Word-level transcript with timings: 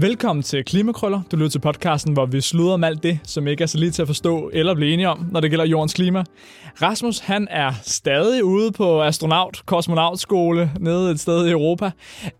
Velkommen 0.00 0.42
til 0.42 0.64
Klimakrøller. 0.64 1.22
Du 1.30 1.36
lytter 1.36 1.50
til 1.50 1.58
podcasten, 1.58 2.12
hvor 2.12 2.26
vi 2.26 2.40
sluder 2.40 2.74
om 2.74 2.84
alt 2.84 3.02
det, 3.02 3.20
som 3.24 3.46
ikke 3.46 3.62
er 3.62 3.66
så 3.66 3.78
lige 3.78 3.90
til 3.90 4.02
at 4.02 4.08
forstå 4.08 4.50
eller 4.52 4.74
blive 4.74 4.92
enige 4.92 5.08
om, 5.08 5.28
når 5.30 5.40
det 5.40 5.50
gælder 5.50 5.66
jordens 5.66 5.94
klima. 5.94 6.24
Rasmus, 6.82 7.18
han 7.18 7.48
er 7.50 7.72
stadig 7.82 8.44
ude 8.44 8.72
på 8.72 9.02
astronaut, 9.02 9.62
kosmonautskole 9.66 10.70
nede 10.80 11.10
et 11.10 11.20
sted 11.20 11.46
i 11.46 11.50
Europa. 11.50 11.90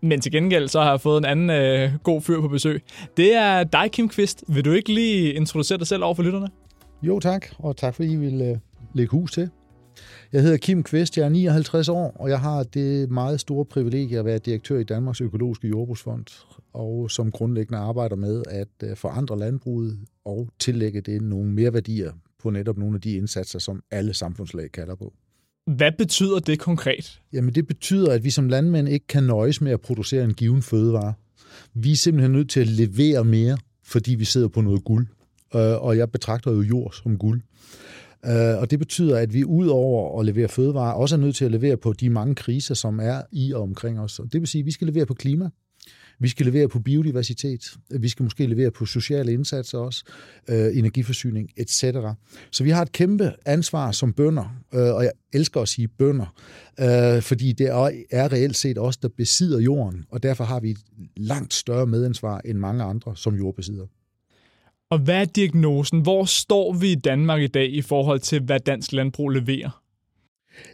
Men 0.01 0.21
til 0.21 0.31
gengæld 0.31 0.67
så 0.67 0.81
har 0.81 0.89
jeg 0.89 1.01
fået 1.01 1.17
en 1.17 1.25
anden 1.25 1.49
øh, 1.49 1.91
god 2.03 2.21
fyr 2.21 2.41
på 2.41 2.47
besøg. 2.47 2.83
Det 3.17 3.35
er 3.35 3.63
dig, 3.63 3.91
Kim 3.91 4.09
Kvist. 4.09 4.43
Vil 4.47 4.65
du 4.65 4.71
ikke 4.71 4.93
lige 4.93 5.33
introducere 5.33 5.77
dig 5.77 5.87
selv 5.87 6.03
over 6.03 6.15
for 6.15 6.23
lytterne? 6.23 6.47
Jo 7.01 7.19
tak, 7.19 7.45
og 7.57 7.77
tak 7.77 7.95
fordi 7.95 8.11
I 8.11 8.15
vil 8.15 8.41
øh, 8.41 8.57
lægge 8.93 9.11
hus 9.11 9.31
til. 9.31 9.49
Jeg 10.33 10.41
hedder 10.41 10.57
Kim 10.57 10.83
Kvist, 10.83 11.17
jeg 11.17 11.25
er 11.25 11.29
59 11.29 11.89
år, 11.89 12.11
og 12.19 12.29
jeg 12.29 12.39
har 12.39 12.63
det 12.63 13.11
meget 13.11 13.39
store 13.39 13.65
privilegie 13.65 14.19
at 14.19 14.25
være 14.25 14.37
direktør 14.37 14.79
i 14.79 14.83
Danmarks 14.83 15.21
Økologiske 15.21 15.67
Jordbrugsfond, 15.67 16.25
og 16.73 17.11
som 17.11 17.31
grundlæggende 17.31 17.79
arbejder 17.79 18.15
med 18.15 18.43
at 18.49 18.67
øh, 18.83 18.97
forandre 18.97 19.39
landbruget 19.39 19.99
og 20.25 20.49
tillægge 20.59 21.01
det 21.01 21.21
nogle 21.21 21.51
mere 21.51 21.73
værdier 21.73 22.11
på 22.39 22.49
netop 22.49 22.77
nogle 22.77 22.95
af 22.95 23.01
de 23.01 23.13
indsatser, 23.13 23.59
som 23.59 23.83
alle 23.91 24.13
samfundslag 24.13 24.71
kalder 24.71 24.95
på. 24.95 25.13
Hvad 25.65 25.91
betyder 25.97 26.39
det 26.39 26.59
konkret? 26.59 27.21
Jamen 27.33 27.55
det 27.55 27.67
betyder, 27.67 28.11
at 28.11 28.23
vi 28.23 28.29
som 28.29 28.49
landmænd 28.49 28.89
ikke 28.89 29.07
kan 29.07 29.23
nøjes 29.23 29.61
med 29.61 29.71
at 29.71 29.81
producere 29.81 30.23
en 30.23 30.33
given 30.33 30.61
fødevare. 30.61 31.13
Vi 31.73 31.91
er 31.91 31.95
simpelthen 31.95 32.31
nødt 32.31 32.49
til 32.49 32.59
at 32.59 32.67
levere 32.67 33.25
mere, 33.25 33.57
fordi 33.83 34.15
vi 34.15 34.25
sidder 34.25 34.47
på 34.47 34.61
noget 34.61 34.83
guld. 34.83 35.07
Øh, 35.55 35.83
og 35.83 35.97
jeg 35.97 36.11
betragter 36.11 36.51
jo 36.51 36.61
jord 36.61 36.93
som 37.03 37.17
guld. 37.17 37.41
Øh, 38.25 38.57
og 38.61 38.71
det 38.71 38.79
betyder, 38.79 39.17
at 39.17 39.33
vi 39.33 39.43
ud 39.43 39.67
over 39.67 40.19
at 40.19 40.25
levere 40.25 40.47
fødevarer, 40.47 40.93
også 40.93 41.15
er 41.15 41.19
nødt 41.19 41.35
til 41.35 41.45
at 41.45 41.51
levere 41.51 41.77
på 41.77 41.93
de 41.93 42.09
mange 42.09 42.35
kriser, 42.35 42.73
som 42.73 42.99
er 42.99 43.21
i 43.31 43.53
og 43.53 43.61
omkring 43.61 43.99
os. 43.99 44.19
Og 44.19 44.33
det 44.33 44.41
vil 44.41 44.47
sige, 44.47 44.59
at 44.59 44.65
vi 44.65 44.71
skal 44.71 44.87
levere 44.87 45.05
på 45.05 45.13
klima, 45.13 45.49
vi 46.19 46.27
skal 46.27 46.45
levere 46.45 46.67
på 46.67 46.79
biodiversitet, 46.79 47.61
vi 47.99 48.09
skal 48.09 48.23
måske 48.23 48.47
levere 48.47 48.71
på 48.71 48.85
sociale 48.85 49.33
indsatser 49.33 49.77
også, 49.77 50.03
øh, 50.49 50.77
energiforsyning, 50.77 51.49
etc. 51.57 51.83
Så 52.51 52.63
vi 52.63 52.69
har 52.69 52.81
et 52.81 52.91
kæmpe 52.91 53.31
ansvar 53.45 53.91
som 53.91 54.13
bønder, 54.13 54.55
øh, 54.73 54.95
og 54.95 55.03
jeg 55.03 55.11
elsker 55.33 55.61
at 55.61 55.67
sige 55.67 55.87
bønder, 55.87 56.35
øh, 56.79 57.21
fordi 57.21 57.51
det 57.51 57.67
er, 57.67 57.91
er 58.11 58.31
reelt 58.31 58.57
set 58.57 58.77
os, 58.77 58.97
der 58.97 59.07
besidder 59.17 59.59
jorden, 59.59 60.05
og 60.09 60.23
derfor 60.23 60.43
har 60.43 60.59
vi 60.59 60.69
et 60.69 60.79
langt 61.17 61.53
større 61.53 61.87
medansvar 61.87 62.41
end 62.45 62.57
mange 62.57 62.83
andre 62.83 63.15
som 63.15 63.35
jordbesidder. 63.35 63.85
Og 64.89 64.99
hvad 64.99 65.21
er 65.21 65.25
diagnosen? 65.25 66.01
Hvor 66.01 66.25
står 66.25 66.73
vi 66.73 66.91
i 66.91 66.95
Danmark 66.95 67.41
i 67.41 67.47
dag 67.47 67.73
i 67.73 67.81
forhold 67.81 68.19
til, 68.19 68.41
hvad 68.41 68.59
dansk 68.59 68.91
landbrug 68.91 69.29
leverer? 69.29 69.83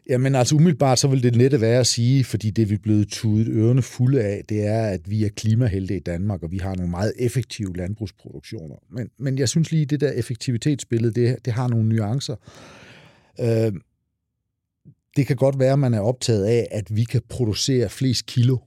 Jamen 0.10 0.36
altså 0.36 0.56
umiddelbart 0.56 1.00
så 1.00 1.08
vil 1.08 1.24
det 1.24 1.36
nette 1.36 1.62
være 1.62 1.80
at 1.80 1.88
sige, 1.88 2.24
fordi 2.24 2.50
det 2.50 2.70
vi 2.70 2.74
er 2.74 2.80
blevet 2.80 3.08
tudet 3.08 3.48
ørerne 3.48 3.82
fulde 3.82 4.22
af, 4.22 4.44
det 4.50 4.66
er, 4.68 4.88
at 4.88 5.10
vi 5.10 5.26
er 5.26 5.30
klimahelte 5.30 5.96
i 5.96 6.00
Danmark, 6.00 6.44
og 6.44 6.52
vi 6.52 6.58
har 6.58 6.76
nogle 6.76 6.92
meget 6.92 7.14
effektive 7.20 7.76
landbrugsproduktioner. 7.76 8.76
Men, 8.90 9.10
men 9.18 9.38
jeg 9.38 9.50
synes 9.50 9.72
lige, 9.72 9.86
det 9.86 10.02
der 10.02 10.12
effektivitetsbillede, 10.12 11.14
det, 11.14 11.46
det 11.46 11.54
har 11.54 11.68
nogle 11.68 11.90
nuancer. 11.90 12.36
Øh, 13.40 13.72
det 15.16 15.28
kan 15.28 15.36
godt 15.36 15.60
være, 15.60 15.74
at 15.74 15.80
man 15.80 15.94
er 15.94 16.00
optaget 16.00 16.46
af, 16.46 16.68
at 16.72 16.96
vi 16.96 17.04
kan 17.04 17.22
producere 17.30 17.90
flest 17.90 18.26
kilo 18.26 18.58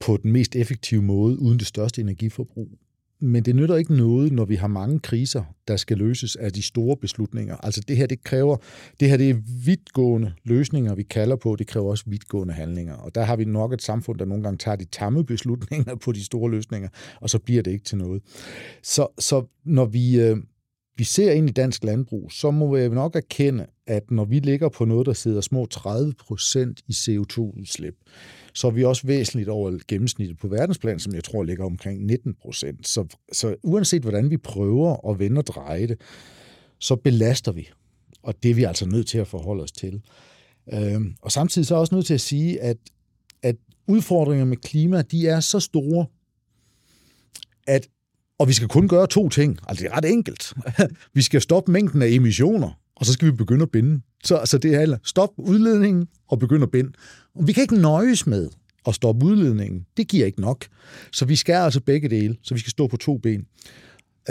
på 0.00 0.16
den 0.16 0.32
mest 0.32 0.56
effektive 0.56 1.02
måde, 1.02 1.38
uden 1.38 1.58
det 1.58 1.66
største 1.66 2.00
energiforbrug. 2.00 2.68
Men 3.22 3.42
det 3.42 3.56
nytter 3.56 3.76
ikke 3.76 3.96
noget, 3.96 4.32
når 4.32 4.44
vi 4.44 4.54
har 4.54 4.68
mange 4.68 4.98
kriser, 4.98 5.42
der 5.68 5.76
skal 5.76 5.98
løses 5.98 6.36
af 6.36 6.52
de 6.52 6.62
store 6.62 6.96
beslutninger. 6.96 7.56
Altså 7.56 7.80
det 7.88 7.96
her, 7.96 8.06
det 8.06 8.24
kræver, 8.24 8.56
det 9.00 9.10
her 9.10 9.16
det 9.16 9.30
er 9.30 9.34
vidtgående 9.64 10.32
løsninger, 10.44 10.94
vi 10.94 11.02
kalder 11.02 11.36
på. 11.36 11.56
Det 11.56 11.66
kræver 11.66 11.90
også 11.90 12.04
vidtgående 12.06 12.54
handlinger. 12.54 12.94
Og 12.94 13.14
der 13.14 13.22
har 13.22 13.36
vi 13.36 13.44
nok 13.44 13.72
et 13.72 13.82
samfund, 13.82 14.18
der 14.18 14.24
nogle 14.24 14.42
gange 14.42 14.58
tager 14.58 14.76
de 14.76 14.84
tamme 14.84 15.24
beslutninger 15.24 15.94
på 16.04 16.12
de 16.12 16.24
store 16.24 16.50
løsninger, 16.50 16.88
og 17.20 17.30
så 17.30 17.38
bliver 17.38 17.62
det 17.62 17.70
ikke 17.70 17.84
til 17.84 17.98
noget. 17.98 18.22
Så, 18.82 19.06
så 19.18 19.44
når 19.64 19.84
vi, 19.84 20.20
øh, 20.20 20.36
vi 20.96 21.04
ser 21.04 21.32
ind 21.32 21.48
i 21.48 21.52
dansk 21.52 21.84
landbrug, 21.84 22.32
så 22.32 22.50
må 22.50 22.76
vi 22.76 22.88
nok 22.88 23.16
erkende, 23.16 23.66
at 23.86 24.10
når 24.10 24.24
vi 24.24 24.38
ligger 24.38 24.68
på 24.68 24.84
noget, 24.84 25.06
der 25.06 25.12
sidder 25.12 25.40
små 25.40 25.66
30 25.66 26.12
procent 26.12 26.80
i 26.88 26.92
CO2-udslip, 26.92 27.94
så 28.54 28.66
er 28.66 28.70
vi 28.70 28.84
også 28.84 29.06
væsentligt 29.06 29.48
over 29.48 29.78
gennemsnittet 29.88 30.38
på 30.38 30.48
verdensplan, 30.48 30.98
som 30.98 31.14
jeg 31.14 31.24
tror 31.24 31.42
ligger 31.42 31.64
omkring 31.64 32.06
19 32.06 32.34
procent. 32.34 32.88
Så, 32.88 33.06
så 33.32 33.56
uanset 33.62 34.02
hvordan 34.02 34.30
vi 34.30 34.36
prøver 34.36 35.10
at 35.10 35.18
vende 35.18 35.38
og 35.38 35.46
dreje 35.46 35.86
det, 35.86 36.00
så 36.78 36.96
belaster 36.96 37.52
vi. 37.52 37.68
Og 38.22 38.42
det 38.42 38.50
er 38.50 38.54
vi 38.54 38.64
altså 38.64 38.86
nødt 38.86 39.06
til 39.06 39.18
at 39.18 39.26
forholde 39.26 39.62
os 39.62 39.72
til. 39.72 40.02
Øhm, 40.72 41.14
og 41.22 41.32
samtidig 41.32 41.66
så 41.66 41.74
er 41.74 41.78
jeg 41.78 41.80
også 41.80 41.94
nødt 41.94 42.06
til 42.06 42.14
at 42.14 42.20
sige, 42.20 42.60
at, 42.60 42.76
at 43.42 43.56
udfordringer 43.88 44.44
med 44.44 44.56
klima, 44.56 45.02
de 45.02 45.28
er 45.28 45.40
så 45.40 45.60
store, 45.60 46.06
at 47.66 47.88
og 48.38 48.48
vi 48.48 48.52
skal 48.52 48.68
kun 48.68 48.88
gøre 48.88 49.06
to 49.06 49.28
ting. 49.28 49.58
Altså, 49.68 49.84
det 49.84 49.90
er 49.90 49.96
ret 49.96 50.04
enkelt. 50.04 50.54
vi 51.14 51.22
skal 51.22 51.40
stoppe 51.40 51.72
mængden 51.72 52.02
af 52.02 52.08
emissioner, 52.08 52.81
og 52.96 53.06
så 53.06 53.12
skal 53.12 53.26
vi 53.26 53.32
begynde 53.32 53.62
at 53.62 53.70
binde. 53.70 54.00
Så 54.24 54.36
altså, 54.36 54.58
det 54.58 54.74
er 54.74 54.96
stop 55.04 55.30
udledningen 55.36 56.08
og 56.28 56.38
begynd 56.38 56.62
at 56.62 56.70
binde. 56.70 56.92
Og 57.34 57.46
vi 57.46 57.52
kan 57.52 57.62
ikke 57.62 57.76
nøjes 57.76 58.26
med 58.26 58.48
at 58.86 58.94
stoppe 58.94 59.26
udledningen. 59.26 59.86
Det 59.96 60.08
giver 60.08 60.26
ikke 60.26 60.40
nok. 60.40 60.64
Så 61.12 61.24
vi 61.24 61.36
skal 61.36 61.54
altså 61.54 61.80
begge 61.80 62.08
dele, 62.08 62.36
så 62.42 62.54
vi 62.54 62.60
skal 62.60 62.70
stå 62.70 62.86
på 62.86 62.96
to 62.96 63.18
ben. 63.18 63.46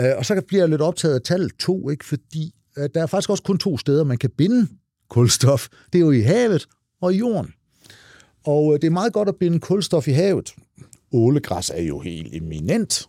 Øh, 0.00 0.12
og 0.16 0.26
så 0.26 0.42
bliver 0.48 0.62
jeg 0.62 0.68
lidt 0.68 0.80
optaget 0.80 1.14
af 1.14 1.20
tallet 1.22 1.52
to, 1.58 1.90
ikke? 1.90 2.04
fordi 2.04 2.54
øh, 2.78 2.88
der 2.94 3.02
er 3.02 3.06
faktisk 3.06 3.30
også 3.30 3.42
kun 3.42 3.58
to 3.58 3.78
steder, 3.78 4.04
man 4.04 4.18
kan 4.18 4.30
binde 4.38 4.68
kulstof. 5.10 5.68
Det 5.92 5.98
er 5.98 6.02
jo 6.02 6.10
i 6.10 6.20
havet 6.20 6.66
og 7.00 7.14
i 7.14 7.16
jorden. 7.16 7.52
Og 8.44 8.74
øh, 8.74 8.80
det 8.80 8.86
er 8.86 8.90
meget 8.90 9.12
godt 9.12 9.28
at 9.28 9.36
binde 9.36 9.60
kulstof 9.60 10.08
i 10.08 10.12
havet. 10.12 10.54
Ålegræs 11.12 11.70
er 11.74 11.82
jo 11.82 12.00
helt 12.00 12.34
eminent 12.34 13.08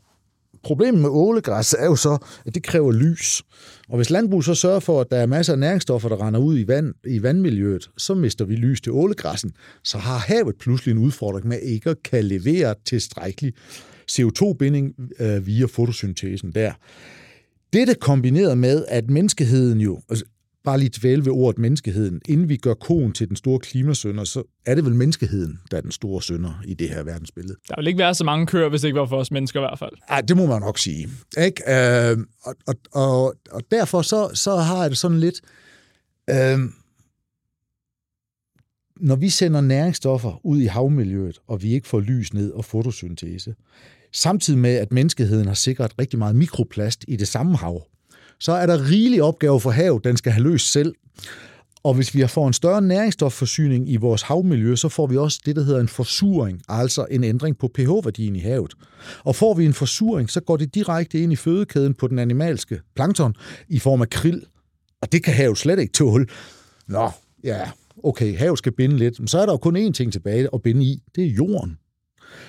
Problemet 0.64 1.02
med 1.02 1.10
ålegræs 1.10 1.76
er 1.80 1.86
jo 1.86 1.96
så, 1.96 2.18
at 2.46 2.56
det 2.56 2.64
kræver 2.64 2.92
lys. 2.92 3.44
Og 3.90 3.96
hvis 3.96 4.10
landbrug 4.10 4.44
så 4.44 4.56
sørger 4.56 4.80
for, 4.80 5.02
at 5.02 5.12
der 5.12 5.18
er 5.18 5.26
masser 5.26 5.54
af 5.54 5.60
næringsstoffer, 5.60 6.10
der 6.10 6.28
render 6.28 6.40
ud 6.40 6.60
i, 6.60 6.68
vand, 6.68 6.94
i 7.08 7.24
vandmiljøet, 7.24 7.90
så 7.98 8.14
mister 8.14 8.46
vi 8.46 8.56
lys 8.56 8.82
til 8.82 8.92
ålegræssen. 8.92 9.52
Så 9.84 9.98
har 9.98 10.18
havet 10.18 10.56
pludselig 10.60 10.92
en 10.92 10.98
udfordring 10.98 11.48
med 11.48 11.60
ikke 11.60 11.90
at 11.90 12.04
kan 12.04 12.26
levere 12.26 12.76
tilstrækkelig 12.86 13.54
CO2-binding 14.12 14.96
øh, 15.20 15.48
via 15.48 15.66
fotosyntesen 15.66 16.52
der. 16.52 16.72
Dette 17.74 17.96
kombineret 17.96 18.58
med, 18.58 18.86
at 18.88 19.10
menneskeheden 19.10 19.82
jo, 19.82 20.02
altså 20.10 20.26
bare 20.64 20.80
lige 20.80 20.92
dvæle 21.00 21.26
ved 21.26 21.32
ordet 21.32 21.60
menneskeheden, 21.60 22.22
inden 22.30 22.50
vi 22.50 22.58
gør 22.58 22.74
konen 22.74 23.12
til 23.12 23.28
den 23.28 23.36
store 23.36 23.60
klimasønder, 23.60 24.24
så 24.24 24.44
er 24.66 24.76
det 24.76 24.86
vel 24.86 24.96
menneskeheden, 24.96 25.60
der 25.72 25.78
er 25.78 25.82
den 25.82 25.92
store 25.92 26.22
sønder 26.22 26.62
i 26.66 26.74
det 26.74 26.90
her 26.90 27.04
verdensbillede. 27.04 27.56
Der 27.70 27.76
vil 27.78 27.88
ikke 27.88 28.00
være 28.00 28.16
så 28.16 28.24
mange 28.24 28.48
køer, 28.48 28.70
hvis 28.70 28.82
det 28.82 28.88
ikke 28.88 29.00
var 29.00 29.06
for 29.06 29.18
os 29.18 29.32
mennesker 29.32 29.60
i 29.60 29.62
hvert 29.62 29.80
fald. 29.80 29.92
Ej, 30.10 30.22
det 30.22 30.38
må 30.38 30.46
man 30.46 30.62
nok 30.62 30.78
sige. 30.78 31.10
Ikke? 31.38 31.64
Øh, 32.12 32.18
og, 32.44 32.56
og, 32.68 32.76
og, 32.92 33.36
og 33.52 33.62
derfor 33.72 34.02
så, 34.02 34.30
så 34.34 34.56
har 34.56 34.82
jeg 34.82 34.90
det 34.90 34.98
sådan 34.98 35.20
lidt... 35.20 35.42
Øh, 36.30 36.60
når 38.98 39.16
vi 39.16 39.30
sender 39.30 39.62
næringsstoffer 39.62 40.46
ud 40.46 40.62
i 40.62 40.66
havmiljøet, 40.66 41.40
og 41.48 41.64
vi 41.64 41.74
ikke 41.74 41.88
får 41.88 42.00
lys 42.00 42.34
ned 42.34 42.52
og 42.52 42.66
fotosyntese, 42.66 43.56
samtidig 44.12 44.60
med, 44.60 44.76
at 44.76 44.92
menneskeheden 44.92 45.48
har 45.48 45.54
sikret 45.54 46.00
rigtig 46.00 46.20
meget 46.20 46.36
mikroplast 46.36 47.06
i 47.08 47.16
det 47.16 47.28
samme 47.28 47.58
hav, 47.58 47.88
så 48.40 48.52
er 48.52 48.66
der 48.66 48.90
rigelig 48.90 49.24
opgave 49.24 49.60
for 49.60 49.72
havet, 49.72 50.04
den 50.04 50.18
skal 50.18 50.32
have 50.32 50.44
løst 50.44 50.72
selv. 50.72 50.96
Og 51.84 51.94
hvis 51.94 52.16
vi 52.16 52.28
får 52.28 52.48
en 52.48 52.54
større 52.54 52.82
næringsstofforsyning 52.82 53.90
i 53.90 53.96
vores 53.96 54.22
havmiljø, 54.22 54.76
så 54.76 54.90
får 54.90 55.08
vi 55.08 55.18
også 55.18 55.42
det, 55.46 55.56
der 55.56 55.64
hedder 55.64 55.80
en 55.80 55.88
forsuring, 55.88 56.62
altså 56.70 57.06
en 57.12 57.24
ændring 57.24 57.58
på 57.58 57.68
pH-værdien 57.68 58.36
i 58.36 58.40
havet. 58.40 58.74
Og 59.24 59.36
får 59.36 59.54
vi 59.54 59.66
en 59.66 59.74
forsuring, 59.74 60.30
så 60.30 60.40
går 60.40 60.58
det 60.58 60.76
direkte 60.76 61.20
ind 61.20 61.34
i 61.34 61.36
fødekæden 61.36 61.94
på 61.94 62.08
den 62.08 62.20
animalske 62.20 62.80
plankton 62.96 63.36
i 63.68 63.80
form 63.80 64.02
af 64.02 64.10
krill. 64.10 64.46
Og 65.02 65.12
det 65.12 65.24
kan 65.24 65.34
havet 65.34 65.58
slet 65.58 65.80
ikke 65.80 65.94
tåle. 65.94 66.26
Nå, 66.88 67.12
ja, 67.44 67.72
okay, 68.04 68.38
havet 68.38 68.58
skal 68.58 68.72
binde 68.72 68.98
lidt. 68.98 69.20
Men 69.20 69.28
så 69.28 69.40
er 69.40 69.46
der 69.46 69.54
jo 69.54 69.58
kun 69.58 69.88
én 69.88 69.92
ting 69.92 70.12
tilbage 70.12 70.50
at 70.54 70.62
binde 70.62 70.84
i. 70.84 71.04
Det 71.16 71.24
er 71.24 71.30
jorden. 71.30 71.78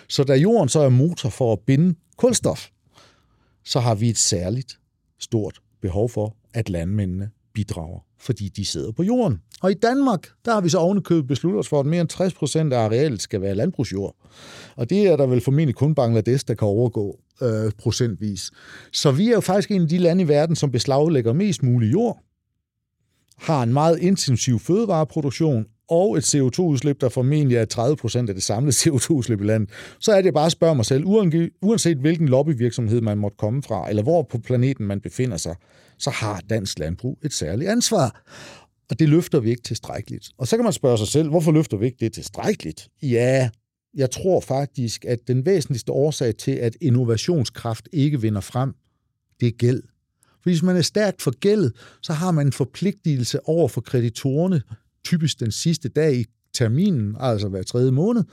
Så 0.09 0.25
da 0.25 0.35
jorden 0.35 0.69
så 0.69 0.81
er 0.81 0.89
motor 0.89 1.29
for 1.29 1.53
at 1.53 1.59
binde 1.67 1.95
kulstof, 2.17 2.69
så 3.65 3.81
har 3.81 3.95
vi 3.95 4.09
et 4.09 4.19
særligt 4.19 4.79
stort 5.21 5.61
behov 5.85 6.09
for, 6.09 6.37
at 6.55 6.69
landmændene 6.69 7.31
bidrager, 7.55 8.01
fordi 8.19 8.49
de 8.49 8.65
sidder 8.65 8.93
på 8.93 9.03
jorden. 9.03 9.41
Og 9.63 9.71
i 9.71 9.75
Danmark, 9.75 10.29
der 10.45 10.53
har 10.53 10.61
vi 10.61 10.69
så 10.69 10.79
ovenikøbet 10.79 11.29
besluttet 11.29 11.59
os 11.59 11.69
for, 11.69 11.81
at 11.81 11.87
mere 11.87 12.01
end 12.01 12.09
60 12.09 12.35
procent 12.35 12.73
af 12.73 12.79
arealet 12.79 13.23
skal 13.23 13.41
være 13.41 13.55
landbrugsjord. 13.55 14.17
Og 14.77 14.91
det 14.91 15.07
er 15.07 15.17
der 15.17 15.27
vel 15.27 15.41
formentlig 15.41 15.75
kun 15.75 15.95
Bangladesh, 15.95 16.45
der 16.49 16.55
kan 16.55 16.69
overgå 16.69 17.19
øh, 17.43 17.73
procentvis. 17.79 18.51
Så 18.93 19.11
vi 19.11 19.29
er 19.29 19.33
jo 19.33 19.41
faktisk 19.41 19.71
en 19.71 19.83
af 19.83 19.89
de 19.89 19.99
lande 19.99 20.25
i 20.25 20.29
verden, 20.29 20.57
som 20.57 20.71
beslaglægger 20.71 21.33
mest 21.33 21.63
mulig 21.63 21.93
jord, 21.93 22.19
har 23.39 23.63
en 23.63 23.73
meget 23.73 23.99
intensiv 23.99 24.59
fødevareproduktion 24.59 25.67
og 25.89 26.17
et 26.17 26.35
CO2-udslip, 26.35 27.01
der 27.01 27.09
formentlig 27.09 27.57
er 27.57 27.65
30 27.65 27.97
procent 27.97 28.29
af 28.29 28.35
det 28.35 28.45
samlede 28.45 28.77
CO2-udslip 28.91 29.41
i 29.41 29.45
landet, 29.45 29.71
så 30.01 30.13
er 30.13 30.23
det 30.23 30.35
bare 30.35 30.47
at 30.47 30.53
spørge 30.53 30.75
mig 30.75 30.85
selv, 30.85 31.05
uanset 31.63 31.97
hvilken 31.97 32.29
lobbyvirksomhed 32.29 33.01
man 33.01 33.19
måtte 33.19 33.37
komme 33.37 33.63
fra, 33.63 33.89
eller 33.89 34.03
hvor 34.03 34.23
på 34.23 34.39
planeten 34.39 34.87
man 34.87 35.01
befinder 35.01 35.37
sig, 35.37 35.57
så 35.99 36.11
har 36.11 36.41
dansk 36.51 36.79
landbrug 36.79 37.19
et 37.25 37.33
særligt 37.33 37.71
ansvar. 37.71 38.23
Og 38.91 38.99
det 38.99 39.09
løfter 39.09 39.41
vi 39.41 39.51
ikke 39.51 39.63
tilstrækkeligt. 39.63 40.29
Og 40.39 40.49
så 40.49 40.57
kan 40.57 40.65
man 40.65 40.73
spørge 40.73 40.99
sig 40.99 41.09
selv, 41.09 41.29
hvorfor 41.29 41.53
løfter 41.53 41.77
vi 41.77 41.87
ikke 41.87 41.99
det 42.01 42.13
tilstrækkeligt? 42.13 42.89
Ja, 43.03 43.51
Jeg 43.97 44.11
tror 44.11 44.41
faktisk, 44.41 45.05
at 45.05 45.19
den 45.29 45.47
væsentligste 45.47 45.93
årsag 45.93 46.37
til, 46.37 46.51
at 46.51 46.77
innovationskraft 46.81 47.89
ikke 47.93 48.21
vinder 48.21 48.41
frem, 48.41 48.75
det 49.41 49.49
er 49.49 49.53
gæld. 49.53 49.83
For 50.23 50.51
hvis 50.51 50.63
man 50.63 50.77
er 50.77 50.83
stærkt 50.83 51.23
for 51.23 51.39
gæld, 51.39 51.73
så 52.03 52.13
har 52.13 52.31
man 52.31 52.47
en 52.47 52.53
forpligtelse 52.53 53.49
over 53.49 53.69
for 53.69 53.81
kreditorerne, 53.81 54.63
typisk 55.05 55.41
den 55.41 55.53
sidste 55.53 55.89
dag 55.89 56.17
i 56.17 56.25
terminen, 56.55 57.17
altså 57.21 57.49
hver 57.49 57.63
tredje 57.63 57.91
måned, 57.91 58.25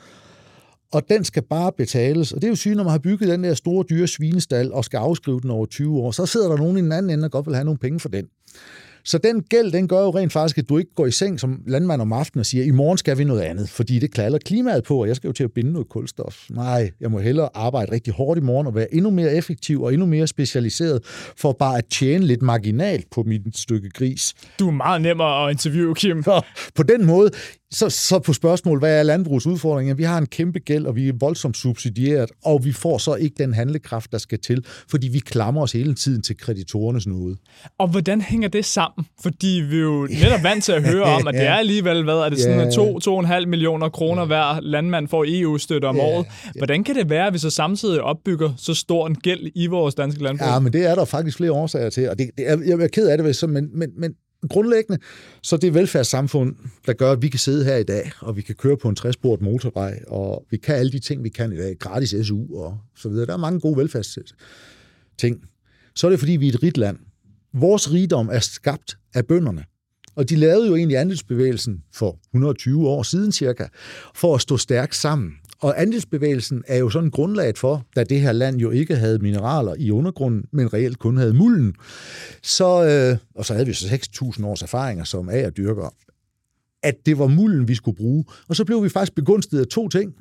og 0.92 1.10
den 1.10 1.24
skal 1.24 1.44
bare 1.44 1.72
betales. 1.78 2.32
Og 2.32 2.42
det 2.42 2.48
er 2.48 2.52
jo 2.52 2.56
sygt, 2.56 2.78
når 2.78 2.84
man 2.84 2.92
har 2.92 3.00
bygget 3.00 3.30
den 3.30 3.44
der 3.44 3.54
store, 3.54 3.86
dyre 3.90 4.08
svinestal 4.08 4.74
og 4.74 4.86
skal 4.86 4.98
afskrive 4.98 5.40
den 5.42 5.50
over 5.50 5.66
20 5.66 6.00
år, 6.00 6.12
så 6.12 6.26
sidder 6.26 6.50
der 6.50 6.58
nogen 6.58 6.78
i 6.78 6.82
den 6.82 6.92
anden 6.92 7.10
ende, 7.10 7.24
der 7.24 7.30
godt 7.30 7.46
vil 7.46 7.56
have 7.56 7.66
nogle 7.66 7.78
penge 7.78 8.00
for 8.00 8.10
den. 8.10 8.26
Så 9.04 9.18
den 9.18 9.44
gæld, 9.44 9.72
den 9.72 9.88
gør 9.88 10.02
jo 10.02 10.10
rent 10.10 10.34
faktisk, 10.34 10.58
at 10.58 10.70
du 10.70 10.78
ikke 10.78 10.96
går 10.96 11.06
i 11.06 11.12
seng 11.12 11.40
som 11.40 11.62
landmand 11.68 12.02
om 12.02 12.14
aftenen 12.14 12.40
og 12.40 12.46
siger, 12.46 12.64
i 12.64 12.72
morgen 12.72 12.98
skal 12.98 13.18
vi 13.18 13.24
noget 13.24 13.42
andet, 13.42 13.70
fordi 13.70 14.00
det 14.00 14.12
klaller 14.12 14.40
klimaet 14.46 14.84
på, 14.84 15.02
og 15.02 15.08
jeg 15.08 15.16
skal 15.16 15.28
jo 15.28 15.34
til 15.34 15.44
at 15.44 15.52
binde 15.52 15.72
noget 15.72 15.90
kulstof. 15.90 16.46
Nej, 16.50 16.92
jeg 17.00 17.12
må 17.12 17.20
hellere 17.20 17.50
arbejde 17.54 17.92
rigtig 17.92 18.14
hårdt 18.14 18.38
i 18.38 18.42
morgen 18.42 18.68
og 18.68 18.76
være 18.76 18.94
endnu 18.94 19.10
mere 19.10 19.34
effektiv 19.34 19.82
og 19.82 19.94
endnu 19.94 20.06
mere 20.06 20.28
specialiseret 20.28 21.02
for 21.38 21.52
bare 21.52 21.78
at 21.78 21.86
tjene 21.86 22.26
lidt 22.26 22.42
marginalt 22.42 23.10
på 23.12 23.24
mit 23.24 23.58
stykke 23.58 23.90
gris. 23.90 24.34
Du 24.60 24.68
er 24.68 24.72
meget 24.72 25.02
nemmere 25.02 25.46
at 25.46 25.52
interviewe, 25.52 25.96
Kim. 25.96 26.24
Så 26.24 26.42
på 26.76 26.84
den 26.84 27.06
måde, 27.06 27.32
så, 27.74 27.90
så 27.90 28.20
på 28.20 28.34
spørgsmål, 28.34 28.80
hvad 28.80 29.00
er 29.00 29.04
landbrugets 29.04 29.48
udfordringer? 29.48 29.94
Vi 29.94 30.04
har 30.04 30.18
en 30.18 30.26
kæmpe 30.26 30.60
gæld, 30.60 30.86
og 30.86 30.96
vi 30.96 31.08
er 31.08 31.14
voldsomt 31.20 31.58
subsidieret, 31.58 32.32
og 32.44 32.66
vi 32.66 32.72
får 32.72 32.98
så 32.98 33.16
ikke 33.16 33.36
den 33.38 33.54
handlekraft, 33.54 34.12
der 34.12 34.18
skal 34.18 34.40
til, 34.40 34.66
fordi 34.90 35.08
vi 35.08 35.20
klamrer 35.20 35.64
os 35.64 35.72
hele 35.72 35.96
tiden 35.96 36.22
til 36.22 36.38
kreditorernes 36.38 37.08
nåde. 37.08 37.36
Og 37.78 37.88
hvordan 37.88 38.22
hænger 38.22 38.48
det 38.48 38.66
sammen? 38.66 39.06
Fordi 39.24 39.48
vi 39.70 39.76
er 39.76 39.82
jo 39.82 40.08
netop 40.24 40.44
vant 40.44 40.64
til 40.64 40.72
at 40.72 40.84
høre 40.84 41.04
om, 41.04 41.28
at 41.28 41.34
det 41.34 41.42
er 41.52 41.54
alligevel, 41.54 42.04
hvad 42.04 42.14
er 42.14 42.30
det, 42.30 42.40
sådan 42.40 42.72
ja. 43.30 43.40
2-2,5 43.40 43.46
millioner 43.46 43.90
kroner 43.90 44.26
hver 44.26 44.60
landmand 44.62 45.08
får 45.08 45.26
EU-støtte 45.28 45.86
om 45.86 46.00
året. 46.00 46.26
Hvordan 46.58 46.84
kan 46.84 46.96
det 46.96 47.10
være, 47.10 47.28
at 47.28 47.34
vi 47.34 47.38
så 47.38 47.50
samtidig 47.50 48.02
opbygger 48.02 48.54
så 48.58 48.74
stor 48.74 49.08
en 49.08 49.16
gæld 49.16 49.52
i 49.56 49.68
vores 49.68 49.96
danske 49.96 50.24
landbrug? 50.24 50.48
Ja, 50.48 50.60
men 50.60 50.74
det 50.74 50.86
er 50.86 50.96
der 50.96 51.06
faktisk 51.06 51.38
flere 51.38 51.52
årsager 51.52 51.90
til, 51.90 52.10
og 52.10 52.20
det, 52.20 52.30
det 52.38 52.50
er, 52.50 52.58
jeg 52.66 52.80
er 52.80 52.88
ked 52.88 53.08
af 53.08 53.18
det, 53.18 53.50
men, 53.50 53.70
men, 53.74 53.90
men 53.98 54.14
grundlæggende, 54.50 55.02
så 55.44 55.58
det 55.58 55.68
er 55.68 55.72
velfærdssamfund, 55.72 56.56
der 56.86 56.94
gør, 56.94 57.12
at 57.12 57.22
vi 57.22 57.30
kan 57.30 57.40
sidde 57.40 57.66
her 57.66 57.76
i 57.76 57.84
dag, 57.84 58.12
og 58.20 58.38
vi 58.38 58.42
kan 58.42 58.56
køre 58.56 58.78
på 58.78 58.90
en 58.90 58.96
træsport 58.96 59.42
motorvej, 59.42 60.00
og 60.08 60.46
vi 60.52 60.58
kan 60.58 60.76
alle 60.76 60.92
de 60.92 61.00
ting, 61.00 61.24
vi 61.24 61.30
kan 61.30 61.52
i 61.52 61.58
dag, 61.58 61.78
gratis 61.80 62.16
SU 62.28 62.58
og 62.58 62.78
så 62.96 63.10
videre. 63.10 63.26
Der 63.26 63.34
er 63.34 63.38
mange 63.38 63.60
gode 63.60 63.78
velfærdsting. 63.78 64.28
Så 65.96 66.08
er 66.08 66.10
det, 66.10 66.20
fordi 66.20 66.32
vi 66.32 66.48
er 66.50 66.54
et 66.54 66.64
rigt 66.64 66.78
land. 66.78 66.98
Vores 67.54 67.92
rigdom 67.92 68.30
er 68.32 68.40
skabt 68.40 68.98
af 69.14 69.26
bønderne. 69.26 69.64
Og 70.16 70.30
de 70.30 70.36
lavede 70.36 70.68
jo 70.68 70.76
egentlig 70.76 70.98
andelsbevægelsen 70.98 71.84
for 71.94 72.20
120 72.34 72.88
år 72.88 73.04
siden 73.04 73.32
cirka, 73.32 73.68
for 74.16 74.36
at 74.36 74.42
stå 74.42 74.58
stærkt 74.58 74.96
sammen. 74.96 75.32
Og 75.62 75.82
andelsbevægelsen 75.82 76.64
er 76.68 76.78
jo 76.78 76.90
sådan 76.90 77.10
grundlaget 77.10 77.58
for, 77.58 77.86
da 77.96 78.04
det 78.04 78.22
her 78.22 78.32
land 78.32 78.58
jo 78.58 78.70
ikke 78.70 78.96
havde 78.96 79.20
mineraler 79.20 79.76
i 79.78 79.92
undergrunden, 79.92 80.46
men 80.52 80.74
reelt 80.74 81.00
kun 81.00 81.18
havde 81.18 81.34
mulden. 81.34 81.76
Så, 82.44 82.86
øh, 82.86 83.18
og 83.36 83.46
så 83.46 83.54
havde 83.54 83.66
vi 83.66 83.74
så 83.74 83.88
6.000 83.88 84.46
års 84.46 84.62
erfaringer 84.62 85.04
som 85.04 85.30
dyrker, 85.58 85.94
at 86.84 86.96
det 87.06 87.20
var 87.20 87.28
mulden, 87.28 87.68
vi 87.68 87.76
skulle 87.76 87.98
bruge. 87.98 88.26
Og 88.48 88.56
så 88.56 88.66
blev 88.66 88.84
vi 88.84 88.90
faktisk 88.90 89.16
begunstiget 89.16 89.62
af 89.62 89.68
to 89.68 89.90
ting. 89.90 90.16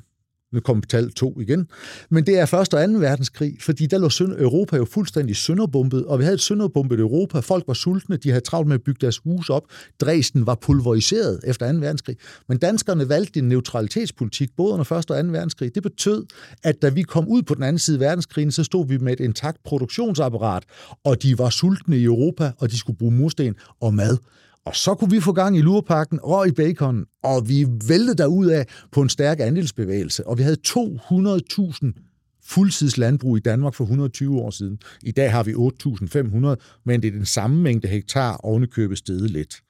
Nu 0.53 0.59
kommer 0.59 0.83
tal 0.89 1.11
to 1.11 1.39
igen. 1.39 1.67
Men 2.09 2.25
det 2.25 2.39
er 2.39 2.45
første 2.45 2.73
og 2.73 2.83
anden 2.83 3.01
verdenskrig, 3.01 3.57
fordi 3.61 3.85
der 3.85 3.97
lå 3.97 4.35
Europa 4.37 4.77
jo 4.77 4.85
fuldstændig 4.85 5.35
sønderbumpet, 5.35 6.05
og 6.05 6.19
vi 6.19 6.23
havde 6.23 6.33
et 6.33 6.41
sønderbumpet 6.41 6.99
Europa. 6.99 7.39
Folk 7.39 7.63
var 7.67 7.73
sultne, 7.73 8.17
de 8.17 8.29
havde 8.29 8.41
travlt 8.41 8.67
med 8.67 8.75
at 8.75 8.81
bygge 8.83 8.97
deres 9.01 9.17
hus 9.17 9.49
op. 9.49 9.63
Dresden 10.01 10.45
var 10.45 10.55
pulveriseret 10.55 11.39
efter 11.43 11.71
2. 11.71 11.77
verdenskrig. 11.79 12.17
Men 12.49 12.57
danskerne 12.57 13.09
valgte 13.09 13.39
en 13.39 13.49
neutralitetspolitik, 13.49 14.49
både 14.57 14.73
under 14.73 14.83
første 14.83 15.11
og 15.11 15.25
2. 15.25 15.31
verdenskrig. 15.31 15.75
Det 15.75 15.83
betød, 15.83 16.25
at 16.63 16.81
da 16.81 16.89
vi 16.89 17.01
kom 17.01 17.27
ud 17.27 17.41
på 17.41 17.55
den 17.55 17.63
anden 17.63 17.79
side 17.79 17.95
af 17.97 17.99
verdenskrigen, 17.99 18.51
så 18.51 18.63
stod 18.63 18.87
vi 18.87 18.97
med 18.97 19.13
et 19.13 19.19
intakt 19.19 19.57
produktionsapparat, 19.63 20.63
og 21.03 21.23
de 21.23 21.37
var 21.37 21.49
sultne 21.49 21.97
i 21.97 22.03
Europa, 22.03 22.51
og 22.57 22.71
de 22.71 22.77
skulle 22.77 22.97
bruge 22.97 23.11
mursten 23.11 23.55
og 23.81 23.93
mad. 23.93 24.17
Og 24.65 24.75
så 24.75 24.95
kunne 24.95 25.11
vi 25.11 25.19
få 25.19 25.33
gang 25.33 25.57
i 25.57 25.61
lurepakken 25.61 26.19
og 26.23 26.47
i 26.47 26.51
bacon, 26.51 27.05
og 27.23 27.49
vi 27.49 27.65
væltede 27.87 28.17
derud 28.17 28.47
af 28.47 28.65
på 28.91 29.01
en 29.01 29.09
stærk 29.09 29.39
andelsbevægelse, 29.39 30.27
og 30.27 30.37
vi 30.37 30.43
havde 30.43 30.57
200.000 30.67 32.41
fuldtidslandbrug 32.45 33.37
i 33.37 33.39
Danmark 33.39 33.73
for 33.73 33.83
120 33.83 34.39
år 34.39 34.49
siden. 34.49 34.79
I 35.03 35.11
dag 35.11 35.31
har 35.31 35.43
vi 35.43 35.53
8.500, 35.53 36.81
men 36.85 37.01
det 37.01 37.07
er 37.07 37.11
den 37.11 37.25
samme 37.25 37.61
mængde 37.61 37.87
hektar 37.87 38.37
ovenikøbet 38.37 38.97
stedet 38.97 39.31
lidt. 39.31 39.61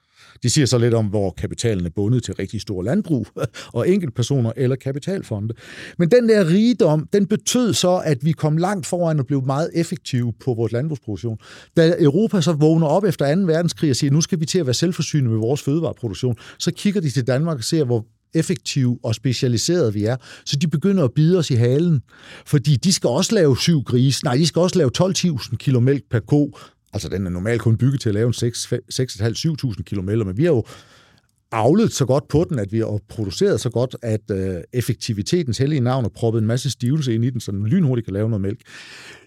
Det 0.44 0.51
siger 0.51 0.65
så 0.65 0.77
lidt 0.77 0.94
om, 0.94 1.06
hvor 1.06 1.31
kapitalen 1.38 1.85
er 1.85 1.89
bundet 1.89 2.23
til 2.23 2.33
rigtig 2.33 2.62
store 2.62 2.85
landbrug 2.85 3.27
og 3.73 3.89
enkeltpersoner 3.89 4.51
eller 4.56 4.75
kapitalfonde. 4.75 5.53
Men 5.97 6.12
den 6.12 6.29
der 6.29 6.50
rigdom, 6.50 7.07
den 7.13 7.27
betød 7.27 7.73
så, 7.73 8.01
at 8.06 8.18
vi 8.25 8.31
kom 8.31 8.57
langt 8.57 8.85
foran 8.85 9.19
og 9.19 9.27
blev 9.27 9.45
meget 9.45 9.69
effektive 9.73 10.33
på 10.45 10.53
vores 10.53 10.71
landbrugsproduktion. 10.71 11.38
Da 11.77 11.95
Europa 12.00 12.41
så 12.41 12.53
vågner 12.53 12.88
op 12.88 13.03
efter 13.03 13.35
2. 13.35 13.41
verdenskrig 13.41 13.89
og 13.89 13.95
siger, 13.95 14.12
nu 14.12 14.21
skal 14.21 14.39
vi 14.39 14.45
til 14.45 14.59
at 14.59 14.65
være 14.65 14.73
selvforsynende 14.73 15.31
med 15.31 15.39
vores 15.39 15.62
fødevareproduktion, 15.62 16.35
så 16.59 16.71
kigger 16.71 17.01
de 17.01 17.09
til 17.09 17.27
Danmark 17.27 17.57
og 17.57 17.63
ser, 17.63 17.83
hvor 17.83 18.06
effektive 18.33 19.00
og 19.03 19.15
specialiserede 19.15 19.94
vi 19.94 20.06
er. 20.06 20.15
Så 20.45 20.56
de 20.56 20.67
begynder 20.67 21.03
at 21.03 21.13
bide 21.13 21.38
os 21.38 21.51
i 21.51 21.56
halen, 21.56 22.01
fordi 22.45 22.75
de 22.75 22.94
skal 22.94 23.07
også 23.07 23.35
lave 23.35 23.57
syv 23.57 23.83
grise. 23.83 24.24
Nej, 24.24 24.35
de 24.35 24.47
skal 24.47 24.59
også 24.59 24.77
lave 24.77 24.91
12.000 24.97 25.56
kilo 25.56 25.79
mælk 25.79 26.03
per 26.12 26.19
ko. 26.19 26.57
Altså, 26.93 27.09
den 27.09 27.25
er 27.25 27.29
normalt 27.29 27.61
kun 27.61 27.77
bygget 27.77 28.01
til 28.01 28.09
at 28.09 28.15
lave 28.15 28.27
en 28.27 28.33
6.500-7.000 28.33 29.83
km, 29.83 30.09
men 30.09 30.38
vi 30.38 30.43
har 30.43 30.51
jo 30.51 30.63
avlet 31.51 31.93
så 31.93 32.05
godt 32.05 32.27
på 32.27 32.45
den, 32.49 32.59
at 32.59 32.71
vi 32.71 32.79
har 32.79 32.99
produceret 33.07 33.61
så 33.61 33.69
godt, 33.69 33.95
at 34.01 34.31
øh, 34.31 34.61
effektivitetens 34.73 35.57
hellige 35.57 35.79
navn 35.79 36.03
har 36.03 36.09
proppet 36.09 36.41
en 36.41 36.47
masse 36.47 36.69
stivelse 36.69 37.15
ind 37.15 37.25
i 37.25 37.29
den, 37.29 37.39
så 37.39 37.51
den 37.51 37.67
lynhurtigt 37.67 38.05
kan 38.05 38.13
lave 38.13 38.29
noget 38.29 38.41
mælk. 38.41 38.61